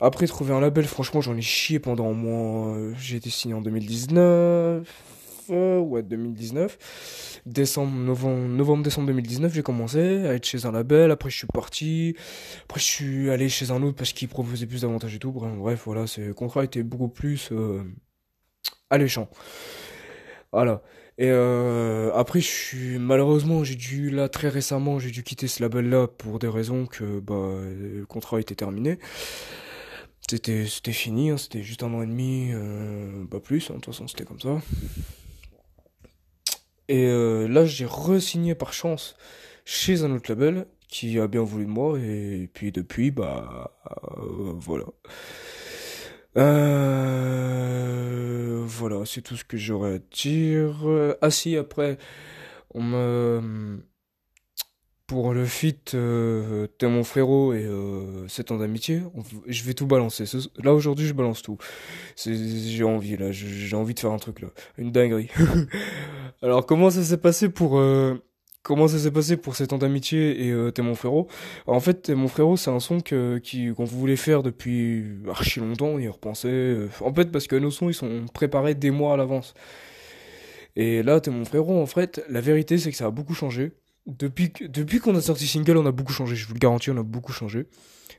Après, 0.00 0.26
trouver 0.26 0.54
un 0.54 0.60
label, 0.60 0.84
franchement, 0.86 1.20
j'en 1.20 1.36
ai 1.36 1.42
chié 1.42 1.78
pendant 1.80 2.08
au 2.08 2.14
moins, 2.14 2.92
j'ai 2.98 3.16
été 3.16 3.30
signé 3.30 3.54
en 3.54 3.60
2019, 3.60 4.86
euh, 5.50 5.80
ouais, 5.80 6.02
2019. 6.02 7.40
Décembre, 7.46 7.92
novembre, 7.92 8.48
novembre, 8.48 8.82
décembre 8.84 9.08
2019, 9.08 9.52
j'ai 9.52 9.62
commencé 9.62 9.98
à 10.26 10.34
être 10.34 10.46
chez 10.46 10.66
un 10.66 10.72
label. 10.72 11.10
Après, 11.10 11.30
je 11.30 11.38
suis 11.38 11.46
parti. 11.46 12.16
Après, 12.64 12.80
je 12.80 12.84
suis 12.84 13.30
allé 13.30 13.48
chez 13.48 13.70
un 13.70 13.82
autre 13.82 13.96
parce 13.96 14.12
qu'il 14.12 14.28
proposait 14.28 14.66
plus 14.66 14.82
d'avantages 14.82 15.14
et 15.14 15.18
tout. 15.18 15.32
Bref, 15.32 15.82
voilà, 15.84 16.04
le 16.18 16.34
contrat 16.34 16.64
était 16.64 16.82
beaucoup 16.82 17.08
plus 17.08 17.50
euh, 17.52 17.82
alléchant. 18.90 19.28
Voilà. 20.52 20.82
Et 21.22 21.30
euh, 21.30 22.10
après, 22.16 22.40
je 22.40 22.48
suis 22.48 22.98
malheureusement, 22.98 23.62
j'ai 23.62 23.76
dû 23.76 24.10
là 24.10 24.28
très 24.28 24.48
récemment, 24.48 24.98
j'ai 24.98 25.12
dû 25.12 25.22
quitter 25.22 25.46
ce 25.46 25.62
label-là 25.62 26.08
pour 26.08 26.40
des 26.40 26.48
raisons 26.48 26.84
que 26.86 27.20
bah 27.20 27.60
le 27.78 28.04
contrat 28.06 28.40
était 28.40 28.56
terminé. 28.56 28.98
C'était 30.28 30.66
c'était 30.66 30.90
fini, 30.90 31.30
hein, 31.30 31.36
c'était 31.36 31.62
juste 31.62 31.84
un 31.84 31.94
an 31.94 32.02
et 32.02 32.08
demi, 32.08 32.50
euh, 32.52 33.24
pas 33.26 33.38
plus. 33.38 33.70
Hein, 33.70 33.74
de 33.74 33.78
toute 33.78 33.94
façon, 33.94 34.08
c'était 34.08 34.24
comme 34.24 34.40
ça. 34.40 34.60
Et 36.88 37.06
euh, 37.06 37.46
là, 37.46 37.66
j'ai 37.66 37.86
re-signé 37.86 38.56
par 38.56 38.72
chance 38.72 39.14
chez 39.64 40.02
un 40.02 40.10
autre 40.10 40.28
label 40.28 40.66
qui 40.88 41.20
a 41.20 41.28
bien 41.28 41.42
voulu 41.42 41.66
de 41.66 41.70
moi 41.70 42.00
et 42.00 42.50
puis 42.52 42.72
depuis, 42.72 43.12
bah 43.12 43.70
voilà. 44.56 44.86
Euh, 46.38 48.31
voilà, 48.72 49.04
c'est 49.04 49.22
tout 49.22 49.36
ce 49.36 49.44
que 49.44 49.56
j'aurais 49.56 49.94
à 49.94 49.98
dire. 49.98 50.84
Ah 51.20 51.30
si, 51.30 51.56
après, 51.56 51.98
on 52.74 52.82
me... 52.82 53.82
Pour 55.12 55.34
le 55.34 55.44
feat, 55.44 55.92
euh, 55.94 56.66
t'es 56.78 56.88
mon 56.88 57.04
frérot 57.04 57.52
et 57.52 57.64
euh, 57.66 58.26
7 58.28 58.52
ans 58.52 58.56
d'amitié, 58.56 59.02
je 59.46 59.62
vais 59.64 59.74
tout 59.74 59.86
balancer. 59.86 60.24
Là 60.62 60.72
aujourd'hui 60.72 61.06
je 61.06 61.12
balance 61.12 61.42
tout. 61.42 61.58
J'ai 62.16 62.82
envie 62.82 63.18
là, 63.18 63.30
j'ai 63.30 63.76
envie 63.76 63.92
de 63.92 64.00
faire 64.00 64.12
un 64.12 64.18
truc 64.18 64.40
là. 64.40 64.48
Une 64.78 64.90
dinguerie. 64.90 65.28
Alors 66.42 66.64
comment 66.64 66.88
ça 66.88 67.02
s'est 67.02 67.18
passé 67.18 67.50
pour... 67.50 67.78
Euh, 67.78 68.24
Comment 68.62 68.86
ça 68.86 68.98
s'est 68.98 69.10
passé 69.10 69.36
pour 69.36 69.56
cet 69.56 69.72
ans 69.72 69.78
d'amitié 69.78 70.46
et 70.46 70.50
euh, 70.52 70.70
T'es 70.70 70.82
mon 70.82 70.94
frérot 70.94 71.26
En 71.66 71.80
fait, 71.80 72.02
T'es 72.02 72.14
mon 72.14 72.28
frérot, 72.28 72.56
c'est 72.56 72.70
un 72.70 72.78
son 72.78 73.00
que, 73.00 73.40
qu'on 73.72 73.84
voulait 73.84 74.16
faire 74.16 74.44
depuis 74.44 75.04
archi 75.28 75.58
longtemps, 75.58 75.86
on 75.86 75.98
y 75.98 76.06
repensait. 76.06 76.48
Euh, 76.48 76.88
en 77.00 77.12
fait, 77.12 77.32
parce 77.32 77.48
que 77.48 77.56
nos 77.56 77.72
sons, 77.72 77.88
ils 77.88 77.94
sont 77.94 78.26
préparés 78.32 78.76
des 78.76 78.92
mois 78.92 79.14
à 79.14 79.16
l'avance. 79.16 79.54
Et 80.76 81.02
là, 81.02 81.20
T'es 81.20 81.30
mon 81.32 81.44
frérot, 81.44 81.80
en 81.82 81.86
fait, 81.86 82.24
la 82.28 82.40
vérité, 82.40 82.78
c'est 82.78 82.92
que 82.92 82.96
ça 82.96 83.06
a 83.06 83.10
beaucoup 83.10 83.34
changé. 83.34 83.72
Depuis, 84.06 84.52
depuis 84.68 85.00
qu'on 85.00 85.14
a 85.16 85.20
sorti 85.20 85.46
single, 85.46 85.76
on 85.76 85.86
a 85.86 85.92
beaucoup 85.92 86.12
changé, 86.12 86.36
je 86.36 86.46
vous 86.46 86.54
le 86.54 86.58
garantis, 86.60 86.90
on 86.90 86.96
a 86.96 87.02
beaucoup 87.02 87.32
changé. 87.32 87.66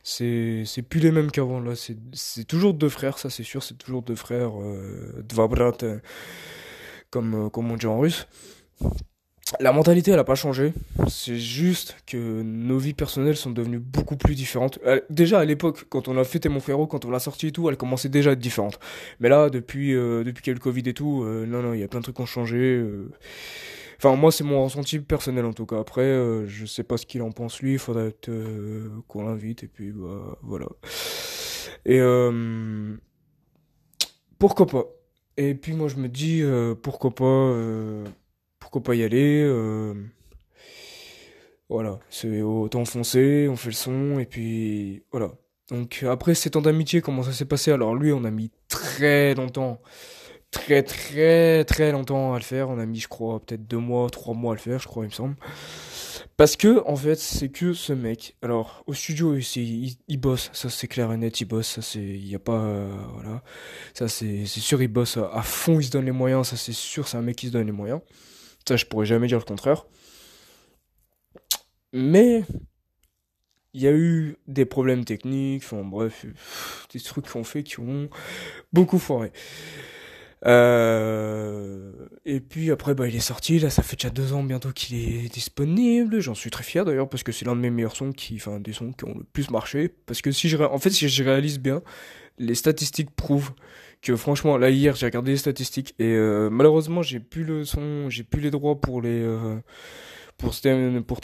C'est, 0.03 0.63
c'est 0.65 0.81
plus 0.81 0.99
les 0.99 1.11
mêmes 1.11 1.31
qu'avant, 1.31 1.61
là. 1.61 1.75
C'est, 1.75 1.97
c'est 2.11 2.45
toujours 2.45 2.73
deux 2.73 2.89
frères, 2.89 3.17
ça 3.17 3.29
c'est 3.29 3.43
sûr, 3.43 3.63
c'est 3.63 3.77
toujours 3.77 4.01
deux 4.01 4.15
frères, 4.15 4.59
euh, 4.61 5.23
euh, 5.39 5.99
comme, 7.09 7.49
comme 7.49 7.71
on 7.71 7.77
dit 7.77 7.85
en 7.85 7.99
russe. 7.99 8.27
La 9.59 9.71
mentalité, 9.71 10.11
elle 10.11 10.19
a 10.19 10.23
pas 10.23 10.35
changé. 10.35 10.73
C'est 11.07 11.37
juste 11.37 11.95
que 12.07 12.41
nos 12.41 12.77
vies 12.77 12.93
personnelles 12.93 13.35
sont 13.35 13.51
devenues 13.51 13.79
beaucoup 13.79 14.15
plus 14.15 14.35
différentes. 14.35 14.79
Euh, 14.85 14.99
déjà 15.09 15.39
à 15.39 15.45
l'époque, 15.45 15.85
quand 15.89 16.07
on 16.07 16.17
a 16.17 16.23
fêté 16.23 16.49
mon 16.49 16.59
frérot, 16.59 16.87
quand 16.87 17.05
on 17.05 17.11
l'a 17.11 17.19
sorti 17.19 17.47
et 17.47 17.51
tout, 17.51 17.69
elle 17.69 17.77
commençait 17.77 18.09
déjà 18.09 18.31
à 18.31 18.33
être 18.33 18.39
différente. 18.39 18.79
Mais 19.19 19.29
là, 19.29 19.49
depuis 19.49 19.93
euh, 19.93 20.23
depuis 20.23 20.43
qu'il 20.43 20.51
y 20.51 20.55
a 20.55 20.55
le 20.55 20.59
Covid 20.59 20.83
et 20.85 20.93
tout, 20.93 21.23
euh, 21.23 21.45
non 21.45 21.61
non, 21.61 21.73
il 21.73 21.79
y 21.79 21.83
a 21.83 21.87
plein 21.87 21.99
de 21.99 22.03
trucs 22.03 22.15
qui 22.15 22.21
ont 22.21 22.25
changé. 22.25 22.83
Enfin, 23.97 24.15
moi, 24.15 24.31
c'est 24.31 24.43
mon 24.43 24.63
ressenti 24.63 24.99
personnel 24.99 25.45
en 25.45 25.53
tout 25.53 25.65
cas. 25.65 25.79
Après, 25.79 26.11
je 26.45 26.65
sais 26.65 26.83
pas 26.83 26.97
ce 26.97 27.05
qu'il 27.05 27.21
en 27.21 27.31
pense 27.31 27.61
lui. 27.61 27.73
Il 27.73 27.79
faudrait 27.79 28.13
qu'on 29.07 29.23
l'invite 29.23 29.63
et 29.63 29.67
puis 29.67 29.91
bah, 29.91 30.37
voilà. 30.41 30.67
Et 31.85 31.99
pourquoi 34.39 34.65
pas? 34.67 34.85
Et 35.37 35.55
puis 35.55 35.73
moi, 35.73 35.87
je 35.87 35.95
me 35.95 36.09
dis 36.09 36.43
pourquoi 36.81 37.15
pas 37.15 37.53
pas 38.81 38.95
y 38.95 39.03
aller 39.03 39.43
euh, 39.43 39.93
Voilà, 41.69 41.99
c'est 42.09 42.41
autant 42.41 42.85
foncer, 42.85 43.47
on 43.49 43.55
fait 43.55 43.69
le 43.69 43.73
son, 43.73 44.19
et 44.19 44.25
puis 44.25 45.03
voilà. 45.11 45.31
Donc 45.69 46.03
après 46.07 46.35
ces 46.35 46.51
temps 46.51 46.61
d'amitié, 46.61 47.01
comment 47.01 47.23
ça 47.23 47.31
s'est 47.31 47.45
passé? 47.45 47.71
Alors 47.71 47.95
lui, 47.95 48.11
on 48.11 48.23
a 48.25 48.31
mis 48.31 48.51
très 48.67 49.33
longtemps, 49.35 49.81
très 50.51 50.83
très 50.83 51.63
très 51.65 51.91
longtemps 51.91 52.33
à 52.33 52.37
le 52.37 52.43
faire. 52.43 52.69
On 52.69 52.79
a 52.79 52.85
mis, 52.85 52.99
je 52.99 53.07
crois, 53.07 53.39
peut-être 53.39 53.67
deux 53.67 53.77
mois, 53.77 54.09
trois 54.09 54.33
mois 54.33 54.53
à 54.53 54.55
le 54.55 54.61
faire, 54.61 54.79
je 54.79 54.87
crois, 54.87 55.03
il 55.05 55.07
me 55.07 55.13
semble. 55.13 55.35
Parce 56.37 56.55
que, 56.55 56.83
en 56.87 56.95
fait, 56.95 57.15
c'est 57.15 57.49
que 57.49 57.73
ce 57.73 57.93
mec. 57.93 58.35
Alors, 58.41 58.83
au 58.87 58.93
studio, 58.93 59.35
il, 59.35 59.95
il, 60.07 60.17
bosse, 60.17 60.49
ça 60.53 60.69
c'est 60.69 60.87
clair 60.87 61.11
et 61.11 61.17
net, 61.17 61.41
il 61.41 61.45
bosse, 61.45 61.67
ça 61.67 61.81
c'est. 61.81 62.01
Il 62.01 62.25
n'y 62.25 62.35
a 62.35 62.39
pas. 62.39 62.59
Euh, 62.59 62.91
voilà. 63.13 63.43
Ça 63.93 64.07
c'est 64.07 64.45
sûr, 64.45 64.81
il 64.81 64.87
bosse 64.87 65.17
à, 65.17 65.29
à, 65.31 65.41
fond, 65.43 65.79
il 65.79 65.85
se 65.85 65.91
donne 65.91 66.05
les 66.05 66.11
moyens, 66.11 66.47
ça 66.47 66.57
c'est 66.57 66.73
sûr, 66.73 67.07
c'est 67.07 67.17
un 67.17 67.21
mec 67.21 67.35
qui 67.35 67.47
se 67.47 67.51
donne 67.51 67.67
les 67.67 67.71
moyens. 67.71 68.01
Ça, 68.67 68.75
je 68.75 68.85
pourrais 68.85 69.05
jamais 69.05 69.27
dire 69.27 69.39
le 69.39 69.43
contraire. 69.43 69.85
Mais 71.91 72.43
il 73.73 73.81
y 73.81 73.87
a 73.87 73.91
eu 73.91 74.37
des 74.47 74.65
problèmes 74.65 75.03
techniques, 75.05 75.63
enfin 75.65 75.83
bref, 75.83 76.25
des 76.93 76.99
trucs 76.99 77.29
qu'on 77.29 77.43
fait 77.43 77.63
qui 77.63 77.79
ont 77.79 78.09
beaucoup 78.71 78.99
foiré. 78.99 79.31
Euh, 80.45 81.91
et 82.25 82.39
puis 82.39 82.69
après, 82.71 82.93
bah, 82.95 83.07
il 83.07 83.15
est 83.15 83.19
sorti, 83.19 83.59
là, 83.59 83.69
ça 83.69 83.81
fait 83.81 83.95
déjà 83.95 84.09
deux 84.09 84.33
ans 84.33 84.43
bientôt 84.43 84.71
qu'il 84.71 84.97
est 84.97 85.33
disponible. 85.33 86.19
J'en 86.19 86.35
suis 86.35 86.49
très 86.51 86.63
fier 86.63 86.85
d'ailleurs, 86.85 87.09
parce 87.09 87.23
que 87.23 87.31
c'est 87.31 87.45
l'un 87.45 87.55
de 87.55 87.61
mes 87.61 87.69
meilleurs 87.69 87.95
sons 87.95 88.11
qui, 88.11 88.35
enfin, 88.35 88.59
des 88.59 88.73
sons 88.73 88.91
qui 88.91 89.05
ont 89.05 89.15
le 89.17 89.23
plus 89.23 89.49
marché. 89.49 89.89
Parce 90.05 90.21
que 90.21 90.31
si 90.31 90.49
je, 90.49 90.57
en 90.57 90.79
fait, 90.79 90.89
si 90.89 91.07
je 91.09 91.23
réalise 91.23 91.59
bien, 91.59 91.81
les 92.39 92.55
statistiques 92.55 93.11
prouvent 93.11 93.53
franchement, 94.11 94.57
là 94.57 94.69
hier, 94.69 94.95
j'ai 94.95 95.05
regardé 95.05 95.31
les 95.31 95.37
statistiques 95.37 95.95
et 95.99 96.13
euh, 96.13 96.49
malheureusement, 96.49 97.01
j'ai 97.01 97.19
plus 97.19 97.43
le 97.43 97.65
son, 97.65 98.09
j'ai 98.09 98.23
plus 98.23 98.41
les 98.41 98.51
droits 98.51 98.79
pour 98.79 99.01
les 99.01 99.21
euh, 99.21 99.57
pour 100.37 100.53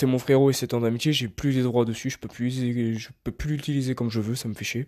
mon 0.03 0.19
frérot 0.19 0.49
et 0.49 0.53
7 0.53 0.73
ans 0.75 0.81
d'amitié, 0.81 1.11
j'ai 1.11 1.27
plus 1.27 1.51
les 1.51 1.63
droits 1.63 1.83
dessus, 1.83 2.09
je 2.09 2.17
peux 2.17 2.29
plus 2.29 2.51
je 2.51 3.09
peux 3.23 3.31
plus 3.31 3.51
l'utiliser 3.51 3.95
comme 3.95 4.09
je 4.09 4.21
veux, 4.21 4.35
ça 4.35 4.47
me 4.47 4.53
fait 4.53 4.65
chier. 4.65 4.87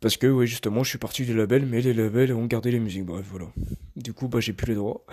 Parce 0.00 0.16
que 0.16 0.26
oui, 0.26 0.48
justement, 0.48 0.82
je 0.82 0.88
suis 0.88 0.98
parti 0.98 1.24
du 1.24 1.32
label, 1.32 1.64
mais 1.64 1.80
les 1.80 1.94
labels 1.94 2.32
ont 2.32 2.46
gardé 2.46 2.72
les 2.72 2.80
musiques. 2.80 3.04
Bref, 3.04 3.24
voilà. 3.30 3.46
Du 3.94 4.12
coup, 4.12 4.26
bah 4.26 4.40
j'ai 4.40 4.52
plus 4.52 4.66
les 4.66 4.74
droits. 4.74 5.06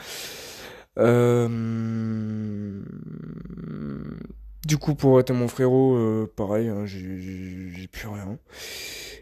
Euh... 0.98 2.82
Du 4.70 4.78
coup, 4.78 4.94
pour 4.94 5.20
être 5.20 5.34
mon 5.34 5.48
frérot, 5.48 5.96
euh, 5.96 6.32
pareil, 6.36 6.68
hein, 6.68 6.86
j'ai 6.86 7.88
plus 7.92 8.08
rien. 8.08 8.38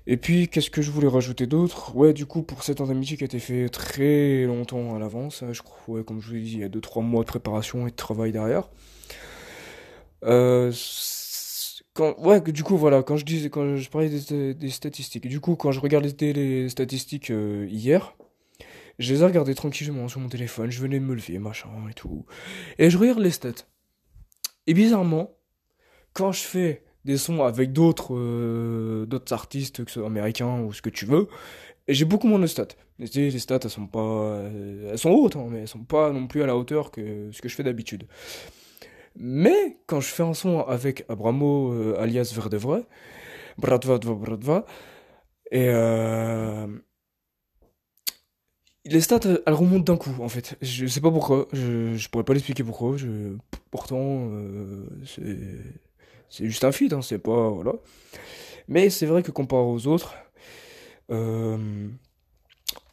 Et 0.05 0.17
puis, 0.17 0.49
qu'est-ce 0.49 0.69
que 0.69 0.81
je 0.81 0.91
voulais 0.91 1.07
rajouter 1.07 1.47
d'autre? 1.47 1.95
Ouais, 1.95 2.11
du 2.11 2.25
coup, 2.25 2.41
pour 2.43 2.63
cette 2.63 2.81
ans 2.81 2.87
d'amitié 2.87 3.15
qui 3.15 3.23
a 3.23 3.27
été 3.27 3.39
fait 3.39 3.69
très 3.69 4.43
longtemps 4.43 4.93
à 4.93 4.99
l'avance, 4.99 5.43
hein, 5.43 5.53
je 5.53 5.61
crois, 5.61 6.03
comme 6.03 6.19
je 6.19 6.27
vous 6.27 6.33
l'ai 6.33 6.41
dit, 6.41 6.53
il 6.55 6.59
y 6.59 6.63
a 6.65 6.67
2-3 6.67 7.01
mois 7.01 7.21
de 7.21 7.27
préparation 7.27 7.87
et 7.87 7.91
de 7.91 7.95
travail 7.95 8.33
derrière. 8.33 8.67
Euh, 10.25 10.73
ouais, 12.17 12.41
du 12.41 12.63
coup, 12.65 12.75
voilà, 12.75 13.01
quand 13.01 13.15
je 13.15 13.47
quand 13.47 13.77
je 13.77 13.89
parlais 13.89 14.09
des, 14.09 14.69
statistiques, 14.69 15.29
du 15.29 15.39
coup, 15.39 15.55
quand 15.55 15.71
je 15.71 15.79
regardais 15.79 16.33
les 16.33 16.67
statistiques 16.67 17.31
euh, 17.31 17.65
hier, 17.69 18.17
je 18.99 19.13
les 19.13 19.21
ai 19.21 19.25
regardées 19.25 19.55
tranquillement 19.55 20.09
sur 20.09 20.19
mon 20.19 20.27
téléphone, 20.27 20.71
je 20.71 20.81
venais 20.81 20.99
me 20.99 21.15
lever, 21.15 21.39
machin 21.39 21.69
et 21.89 21.93
tout. 21.93 22.25
Et 22.79 22.89
je 22.89 22.97
regarde 22.97 23.19
les 23.19 23.31
stats. 23.31 23.63
Et 24.69 24.73
bizarrement, 24.73 25.36
quand 26.17 26.31
je 26.31 26.41
fais 26.41 26.81
des 27.05 27.15
sons 27.17 27.43
avec 27.43 27.73
d'autres 27.73 28.15
euh, 28.15 29.05
d'autres 29.05 29.33
artistes, 29.33 29.85
que 29.85 29.91
ce 29.91 29.99
soit 29.99 30.07
américains 30.07 30.61
ou 30.61 30.73
ce 30.73 30.81
que 30.81 30.89
tu 30.89 31.05
veux, 31.05 31.27
j'ai 31.87 32.05
beaucoup 32.05 32.27
moins 32.27 32.39
de 32.39 32.47
stats. 32.47 32.75
Les, 32.97 33.39
stats, 33.39 33.59
elles 33.63 33.69
sont 33.69 33.85
pas, 33.85 33.99
euh, 33.99 34.91
elles 34.91 34.97
sont 34.97 35.11
hautes, 35.11 35.35
hein, 35.35 35.47
mais 35.51 35.59
elles 35.59 35.67
sont 35.67 35.83
pas 35.83 36.11
non 36.11 36.25
plus 36.25 36.41
à 36.41 36.47
la 36.47 36.57
hauteur 36.57 36.89
que 36.89 37.29
ce 37.31 37.39
que 37.39 37.47
je 37.47 37.55
fais 37.55 37.63
d'habitude. 37.63 38.07
Mais 39.15 39.77
quand 39.85 40.01
je 40.01 40.07
fais 40.07 40.23
un 40.23 40.33
son 40.33 40.61
avec 40.61 41.05
Abramo 41.07 41.71
euh, 41.73 42.01
alias 42.01 42.31
Verdevre, 42.35 42.83
Bradva, 43.59 43.99
Bradva, 43.99 44.65
et 45.51 45.67
les 48.85 49.01
stats, 49.01 49.19
elles 49.45 49.53
remontent 49.53 49.93
d'un 49.93 49.97
coup, 49.97 50.15
en 50.19 50.29
fait. 50.29 50.57
Je 50.61 50.87
sais 50.87 51.01
pas 51.01 51.11
pourquoi. 51.11 51.47
Je, 51.53 51.95
je 51.95 52.09
pourrais 52.09 52.23
pas 52.23 52.33
l'expliquer 52.33 52.63
pourquoi. 52.63 52.97
Je, 52.97 53.35
pourtant, 53.69 54.29
c'est 55.05 55.37
juste 56.29 56.63
un 56.63 56.71
feat, 56.71 56.93
hein, 56.93 57.01
c'est 57.01 57.19
pas. 57.19 57.49
Voilà. 57.49 57.73
Mais 58.67 58.89
c'est 58.89 59.05
vrai 59.05 59.23
que 59.23 59.31
comparé 59.31 59.63
aux 59.63 59.87
autres, 59.87 60.15
euh, 61.11 61.87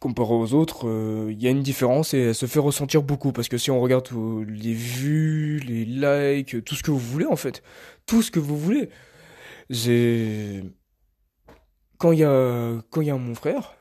comparé 0.01 0.35
aux 0.35 0.55
autres, 0.55 0.89
euh, 0.89 1.29
il 1.33 1.43
y 1.43 1.49
a 1.49 1.51
une 1.51 1.63
différence 1.63 2.15
et 2.15 2.21
elle 2.21 2.35
se 2.35 2.47
fait 2.47 2.61
ressentir 2.61 3.03
beaucoup. 3.03 3.33
Parce 3.33 3.49
que 3.49 3.59
si 3.59 3.71
on 3.71 3.81
regarde 3.81 4.09
les 4.47 4.75
vues, 4.75 5.61
les 5.61 5.85
likes, 5.85 6.65
tout 6.65 6.75
ce 6.75 6.83
que 6.83 6.91
vous 6.91 6.99
voulez, 6.99 7.27
en 7.27 7.37
fait, 7.37 7.63
tout 8.07 8.23
ce 8.23 8.31
que 8.31 8.41
vous 8.41 8.59
voulez. 8.59 8.89
Quand 11.99 12.13
il 12.13 12.19
y 12.19 12.25
a, 12.25 12.83
y 12.97 13.11
a 13.11 13.17
mon 13.17 13.35
frère, 13.35 13.75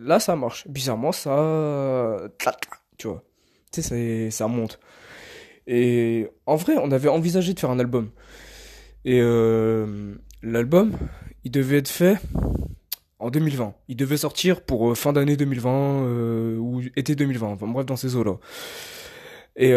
Là, 0.00 0.20
ça 0.20 0.36
marche. 0.36 0.66
Bizarrement, 0.68 1.12
ça. 1.12 2.18
Tu 2.98 3.08
vois. 3.08 3.22
Tu 3.72 3.82
sais, 3.82 4.30
ça 4.30 4.48
monte. 4.48 4.80
Et 5.66 6.28
en 6.46 6.56
vrai, 6.56 6.74
on 6.78 6.90
avait 6.90 7.08
envisagé 7.08 7.54
de 7.54 7.60
faire 7.60 7.70
un 7.70 7.78
album. 7.78 8.10
Et 9.04 9.20
euh, 9.20 10.14
l'album, 10.42 10.92
il 11.44 11.50
devait 11.50 11.78
être 11.78 11.88
fait 11.88 12.18
en 13.18 13.30
2020. 13.30 13.74
Il 13.88 13.96
devait 13.96 14.16
sortir 14.18 14.62
pour 14.62 14.90
euh, 14.90 14.94
fin 14.94 15.12
d'année 15.12 15.36
2020 15.36 15.70
euh, 15.70 16.56
ou 16.58 16.82
été 16.96 17.14
2020. 17.14 17.46
Enfin 17.46 17.66
bref, 17.66 17.86
dans 17.86 17.96
ces 17.96 18.16
eaux-là. 18.16 18.36
Et, 19.56 19.74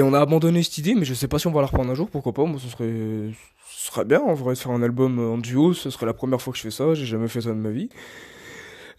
on 0.00 0.14
a 0.14 0.20
abandonné 0.20 0.62
cette 0.62 0.78
idée, 0.78 0.94
mais 0.94 1.04
je 1.04 1.14
sais 1.14 1.28
pas 1.28 1.38
si 1.38 1.46
on 1.46 1.52
va 1.52 1.60
la 1.60 1.66
reprendre 1.66 1.90
un 1.90 1.94
jour. 1.94 2.08
Pourquoi 2.10 2.32
pas 2.32 2.44
Moi, 2.44 2.58
ce 2.60 2.68
serait, 2.68 3.32
ce 3.68 3.86
serait 3.90 4.04
bien 4.04 4.20
en 4.20 4.34
vrai 4.34 4.54
de 4.54 4.58
faire 4.58 4.72
un 4.72 4.82
album 4.82 5.18
en 5.18 5.38
duo, 5.38 5.72
ce 5.74 5.90
serait 5.90 6.06
la 6.06 6.14
première 6.14 6.40
fois 6.40 6.52
que 6.52 6.58
je 6.58 6.62
fais 6.62 6.70
ça, 6.70 6.94
j'ai 6.94 7.06
jamais 7.06 7.28
fait 7.28 7.40
ça 7.40 7.50
de 7.50 7.54
ma 7.54 7.70
vie. 7.70 7.88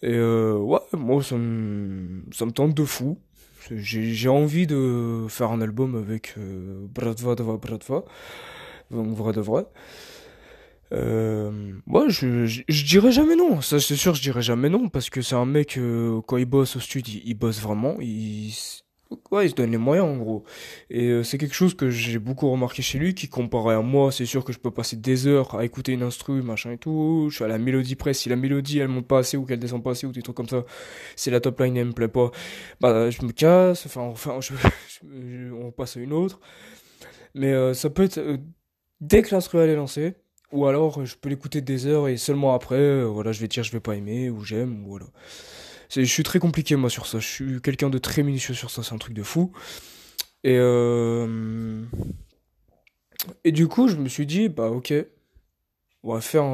Et 0.01 0.13
euh, 0.13 0.57
ouais, 0.57 0.79
moi 0.93 1.21
ça 1.21 1.35
me, 1.35 2.23
ça 2.31 2.45
me 2.45 2.51
tente 2.51 2.73
de 2.73 2.85
fou. 2.85 3.17
J'ai 3.71 4.29
envie 4.29 4.67
de 4.67 5.25
faire 5.29 5.51
un 5.51 5.61
album 5.61 5.95
avec 5.95 6.35
euh, 6.37 6.85
Bradva 6.93 7.35
Dava 7.35 7.57
Bradva, 7.57 8.03
donc 8.91 9.15
vrai 9.15 9.33
de 9.33 9.41
vrai. 9.41 9.65
Euh, 10.91 11.73
moi, 11.85 12.05
je, 12.09 12.45
je, 12.45 12.85
dirais 12.85 13.11
jamais 13.11 13.35
non. 13.35 13.61
Ça, 13.61 13.79
c'est 13.79 13.95
sûr, 13.95 14.15
je 14.15 14.21
dirais 14.21 14.41
jamais 14.41 14.69
non 14.69 14.89
parce 14.89 15.09
que 15.09 15.21
c'est 15.21 15.35
un 15.35 15.45
mec 15.45 15.77
euh, 15.77 16.21
quand 16.25 16.37
il 16.37 16.45
bosse 16.45 16.77
au 16.77 16.79
studio, 16.79 17.19
il, 17.23 17.35
bosse 17.35 17.61
vraiment. 17.61 17.97
Ouais, 19.31 19.47
il 19.47 19.49
se 19.49 19.55
donne 19.55 19.71
les 19.71 19.77
moyens 19.77 20.07
en 20.07 20.17
gros. 20.17 20.43
Et 20.91 21.07
euh, 21.07 21.23
c'est 21.23 21.39
quelque 21.39 21.55
chose 21.55 21.73
que 21.73 21.89
j'ai 21.89 22.19
beaucoup 22.19 22.49
remarqué 22.51 22.83
chez 22.83 22.99
lui, 22.99 23.15
qui 23.15 23.27
comparé 23.27 23.73
à 23.73 23.81
moi, 23.81 24.11
c'est 24.11 24.25
sûr 24.27 24.43
que 24.45 24.53
je 24.53 24.59
peux 24.59 24.69
passer 24.69 24.97
des 24.97 25.25
heures 25.25 25.55
à 25.55 25.65
écouter 25.65 25.93
une 25.93 26.03
instru, 26.03 26.43
machin 26.43 26.71
et 26.73 26.77
tout. 26.77 27.27
Je 27.31 27.35
suis 27.35 27.43
à 27.43 27.47
la 27.47 27.57
mélodie 27.57 27.95
près, 27.95 28.13
si 28.13 28.29
la 28.29 28.35
mélodie 28.35 28.77
elle 28.77 28.87
monte 28.87 29.07
pas 29.07 29.19
assez 29.19 29.35
ou 29.35 29.45
qu'elle 29.45 29.57
descend 29.59 29.83
pas 29.83 29.91
assez 29.91 30.05
ou 30.05 30.11
des 30.11 30.21
trucs 30.21 30.35
comme 30.37 30.47
ça, 30.47 30.63
si 31.15 31.31
la 31.31 31.39
top 31.39 31.59
line 31.59 31.75
elle 31.77 31.87
me 31.87 31.91
plaît 31.93 32.07
pas, 32.07 32.29
bah 32.81 33.09
je 33.09 33.25
me 33.25 33.31
casse, 33.31 33.85
enfin, 33.87 34.01
enfin 34.01 34.39
on 35.03 35.71
passe 35.71 35.97
à 35.97 35.99
une 36.01 36.13
autre. 36.13 36.39
Mais 37.35 37.53
euh, 37.53 37.73
ça 37.73 37.89
peut 37.89 38.03
être 38.03 38.19
euh, 38.19 38.37
dès 39.01 39.21
que 39.23 39.33
l'instru 39.33 39.59
elle 39.59 39.69
est 39.71 39.75
lancée, 39.75 40.15
ou 40.51 40.67
alors 40.67 41.05
je 41.05 41.15
peux 41.15 41.29
l'écouter 41.29 41.61
des 41.61 41.87
heures 41.87 42.07
et 42.09 42.17
seulement 42.17 42.53
après, 42.53 43.03
voilà, 43.05 43.31
je 43.31 43.41
vais 43.41 43.47
dire 43.47 43.63
je 43.63 43.71
vais 43.71 43.79
pas 43.79 43.95
aimer 43.95 44.29
ou 44.29 44.43
j'aime, 44.43 44.85
ou 44.85 44.89
voilà 44.89 45.07
je 45.89 46.03
suis 46.03 46.23
très 46.23 46.39
compliqué 46.39 46.75
moi 46.75 46.89
sur 46.89 47.05
ça. 47.05 47.19
Je 47.19 47.27
suis 47.27 47.61
quelqu'un 47.61 47.89
de 47.89 47.97
très 47.97 48.23
minutieux 48.23 48.53
sur 48.53 48.71
ça. 48.71 48.83
C'est 48.83 48.93
un 48.93 48.97
truc 48.97 49.13
de 49.13 49.23
fou. 49.23 49.51
Et 50.43 50.57
euh, 50.57 51.83
et 53.43 53.51
du 53.51 53.67
coup, 53.67 53.87
je 53.87 53.95
me 53.95 54.07
suis 54.07 54.25
dit 54.25 54.49
bah 54.49 54.69
ok, 54.69 54.93
on 56.03 56.13
va 56.13 56.21
faire 56.21 56.45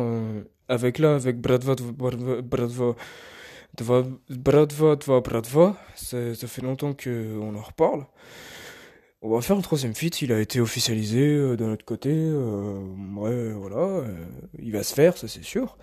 avec 0.67 0.99
là 0.99 1.15
avec 1.15 1.39
Bradva 1.39 1.75
Bradva 1.75 2.95
Bradva 4.29 4.95
Bradva 5.21 5.77
Ça 5.95 6.17
fait 6.47 6.61
longtemps 6.61 6.93
que 6.93 7.37
on 7.39 7.55
en 7.55 7.61
reparle. 7.61 8.05
On 9.21 9.29
va 9.33 9.41
faire 9.41 9.57
un 9.57 9.61
troisième 9.61 9.95
feat, 9.95 10.21
il 10.21 10.31
a 10.31 10.39
été 10.39 10.59
officialisé 10.59 11.19
euh, 11.21 11.55
de 11.57 11.65
notre 11.65 11.83
côté, 11.83 12.11
euh, 12.13 12.79
ouais, 13.15 13.53
voilà, 13.53 14.03
il 14.59 14.71
va 14.71 14.83
se 14.83 14.93
faire, 14.93 15.17
ça 15.17 15.27
c'est 15.27 15.43
sûr. 15.43 15.77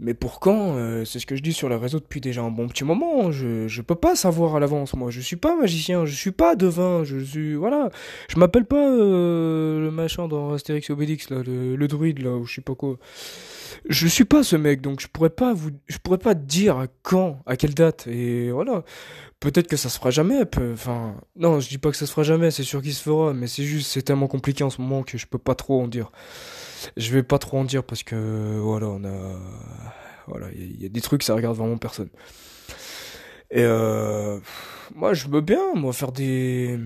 Mais 0.00 0.14
pour 0.14 0.40
quand 0.40 0.76
euh, 0.76 1.04
C'est 1.04 1.18
ce 1.18 1.26
que 1.26 1.36
je 1.36 1.42
dis 1.42 1.52
sur 1.52 1.68
les 1.68 1.76
réseaux 1.76 2.00
depuis 2.00 2.20
déjà 2.20 2.42
un 2.42 2.50
bon 2.50 2.68
petit 2.68 2.84
moment. 2.84 3.30
Je 3.30 3.68
je 3.68 3.82
peux 3.82 3.94
pas 3.94 4.16
savoir 4.16 4.56
à 4.56 4.60
l'avance. 4.60 4.94
Moi, 4.94 5.10
je 5.10 5.20
suis 5.20 5.36
pas 5.36 5.56
magicien. 5.56 6.04
Je 6.04 6.14
suis 6.14 6.32
pas 6.32 6.56
devin. 6.56 7.04
Je 7.04 7.18
suis 7.18 7.54
voilà. 7.54 7.90
Je 8.28 8.38
m'appelle 8.38 8.64
pas 8.64 8.90
euh, 8.90 9.80
le 9.80 9.90
machin 9.90 10.28
dans 10.28 10.52
Astérix 10.52 10.90
et 10.90 10.92
Obélix 10.92 11.30
là, 11.30 11.42
le, 11.44 11.88
druide 11.88 12.22
là 12.22 12.32
ou 12.36 12.44
je 12.44 12.54
sais 12.54 12.60
pas 12.62 12.74
quoi. 12.74 12.98
Je 13.88 14.06
suis 14.06 14.24
pas 14.24 14.42
ce 14.42 14.56
mec, 14.56 14.80
donc 14.80 15.00
je 15.00 15.08
pourrais 15.08 15.30
pas 15.30 15.54
vous, 15.54 15.70
je 15.88 15.98
pourrais 15.98 16.18
pas 16.18 16.34
dire 16.34 16.78
à 16.78 16.86
quand, 17.02 17.40
à 17.46 17.56
quelle 17.56 17.74
date. 17.74 18.06
Et 18.06 18.50
voilà. 18.50 18.84
Peut-être 19.40 19.66
que 19.66 19.76
ça 19.76 19.88
se 19.88 19.98
fera 19.98 20.10
jamais. 20.10 20.38
Enfin, 20.72 21.16
non, 21.34 21.58
je 21.58 21.68
dis 21.68 21.78
pas 21.78 21.90
que 21.90 21.96
ça 21.96 22.06
se 22.06 22.12
fera 22.12 22.22
jamais. 22.22 22.52
C'est 22.52 22.62
sûr 22.62 22.80
qu'il 22.80 22.94
se 22.94 23.02
fera, 23.02 23.32
mais 23.32 23.48
c'est 23.48 23.64
juste, 23.64 23.90
c'est 23.90 24.02
tellement 24.02 24.28
compliqué 24.28 24.62
en 24.62 24.70
ce 24.70 24.80
moment 24.80 25.02
que 25.02 25.18
je 25.18 25.26
peux 25.26 25.38
pas 25.38 25.56
trop 25.56 25.82
en 25.82 25.88
dire. 25.88 26.12
Je 26.96 27.12
vais 27.12 27.22
pas 27.22 27.38
trop 27.38 27.58
en 27.58 27.64
dire 27.64 27.84
parce 27.84 28.02
que 28.02 28.58
voilà, 28.60 28.88
on 28.88 29.04
a 29.04 29.38
voilà, 30.26 30.48
il 30.54 30.80
y, 30.80 30.86
a 30.86 30.88
des 30.88 31.00
trucs 31.00 31.22
ça 31.22 31.34
regarde 31.34 31.56
vraiment 31.56 31.78
personne. 31.78 32.08
Et 33.50 33.62
euh, 33.64 34.38
moi 34.94 35.14
je 35.14 35.28
veux 35.28 35.40
bien 35.40 35.74
moi 35.74 35.92
faire 35.92 36.12
des 36.12 36.78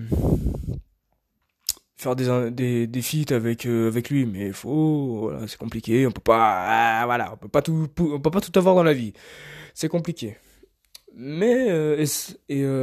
faire 1.95 2.15
des 2.15 2.51
des 2.51 2.87
des 2.87 3.01
feats 3.01 3.33
avec 3.33 3.65
euh, 3.65 3.87
avec 3.87 4.09
lui 4.09 4.25
mais 4.25 4.51
faut 4.51 5.19
voilà, 5.21 5.47
c'est 5.47 5.57
compliqué, 5.57 6.05
on 6.07 6.11
peut 6.11 6.21
pas 6.21 7.01
ah, 7.01 7.05
voilà, 7.05 7.33
on 7.33 7.37
peut 7.37 7.47
pas 7.47 7.61
tout 7.61 7.87
on 7.99 8.19
peut 8.19 8.31
pas 8.31 8.41
tout 8.41 8.57
avoir 8.57 8.75
dans 8.75 8.83
la 8.83 8.93
vie. 8.93 9.13
C'est 9.73 9.89
compliqué. 9.89 10.37
Mais 11.15 11.67
euh, 11.69 11.97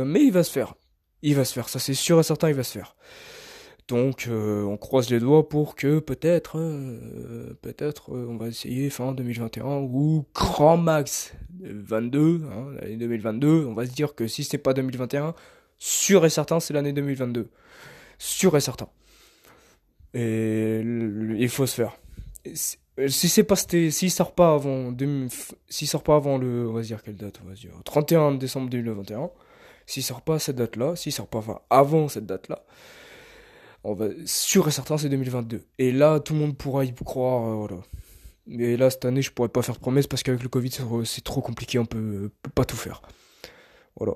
mais 0.04 0.22
il 0.22 0.32
va 0.32 0.44
se 0.44 0.50
faire. 0.50 0.74
Il 1.22 1.34
va 1.34 1.44
se 1.44 1.54
faire, 1.54 1.68
ça 1.68 1.78
c'est 1.78 1.94
sûr 1.94 2.20
et 2.20 2.22
certain, 2.22 2.48
il 2.48 2.54
va 2.54 2.62
se 2.62 2.72
faire. 2.72 2.96
Donc, 3.88 4.28
euh, 4.28 4.62
on 4.64 4.78
croise 4.78 5.10
les 5.10 5.20
doigts 5.20 5.48
pour 5.48 5.76
que 5.76 5.98
peut-être, 5.98 6.58
euh, 6.58 7.54
peut-être, 7.60 8.14
euh, 8.14 8.26
on 8.30 8.36
va 8.36 8.48
essayer 8.48 8.88
fin 8.88 9.12
2021 9.12 9.64
ou 9.82 10.24
grand 10.34 10.78
max 10.78 11.34
22, 11.60 12.42
hein, 12.50 12.72
l'année 12.80 12.96
2022. 12.96 13.66
On 13.66 13.74
va 13.74 13.84
se 13.84 13.92
dire 13.92 14.14
que 14.14 14.26
si 14.26 14.42
c'est 14.42 14.58
pas 14.58 14.72
2021, 14.72 15.34
sûr 15.78 16.24
et 16.24 16.30
certain, 16.30 16.60
c'est 16.60 16.72
l'année 16.72 16.94
2022. 16.94 17.50
Sûr 18.18 18.56
et 18.56 18.60
certain. 18.60 18.88
Et 20.14 20.80
il 20.80 21.48
faut 21.50 21.66
se 21.66 21.74
faire. 21.74 21.98
Si 22.54 22.78
si 23.08 23.28
c'est 23.28 23.42
pas, 23.44 23.56
s'il 23.56 24.10
sort 24.10 24.32
pas 24.34 24.54
avant, 24.54 24.92
2000 24.92 25.28
s'il 25.68 25.88
sort 25.88 26.04
pas 26.04 26.14
avant 26.14 26.38
le, 26.38 26.68
on 26.68 26.72
va 26.72 26.80
dire 26.80 27.02
quelle 27.02 27.16
date, 27.16 27.40
on 27.44 27.48
va 27.48 27.54
dire 27.54 27.72
31 27.84 28.36
décembre 28.36 28.70
2021. 28.70 29.30
S'il 29.86 30.02
sort 30.02 30.22
pas 30.22 30.36
à 30.36 30.38
cette 30.38 30.56
date-là, 30.56 30.96
s'il 30.96 31.12
sort 31.12 31.26
pas 31.26 31.42
avant 31.70 32.08
cette 32.08 32.26
date-là, 32.26 32.64
on 33.84 33.94
va, 33.94 34.06
sûr 34.24 34.66
et 34.66 34.70
certain, 34.70 34.98
c'est 34.98 35.08
2022. 35.08 35.62
Et 35.78 35.92
là, 35.92 36.18
tout 36.18 36.32
le 36.32 36.40
monde 36.40 36.56
pourra 36.56 36.84
y 36.84 36.94
croire, 36.94 37.48
euh, 37.48 37.54
voilà. 37.54 37.82
Mais 38.46 38.76
là, 38.76 38.90
cette 38.90 39.04
année, 39.04 39.22
je 39.22 39.30
pourrais 39.30 39.48
pas 39.48 39.62
faire 39.62 39.74
de 39.74 39.80
promesses 39.80 40.06
parce 40.06 40.22
qu'avec 40.22 40.42
le 40.42 40.48
Covid, 40.48 40.70
c'est 41.04 41.24
trop 41.24 41.40
compliqué, 41.40 41.78
on 41.78 41.86
peut 41.86 42.30
pas 42.54 42.64
tout 42.64 42.76
faire. 42.76 43.02
Voilà. 43.96 44.14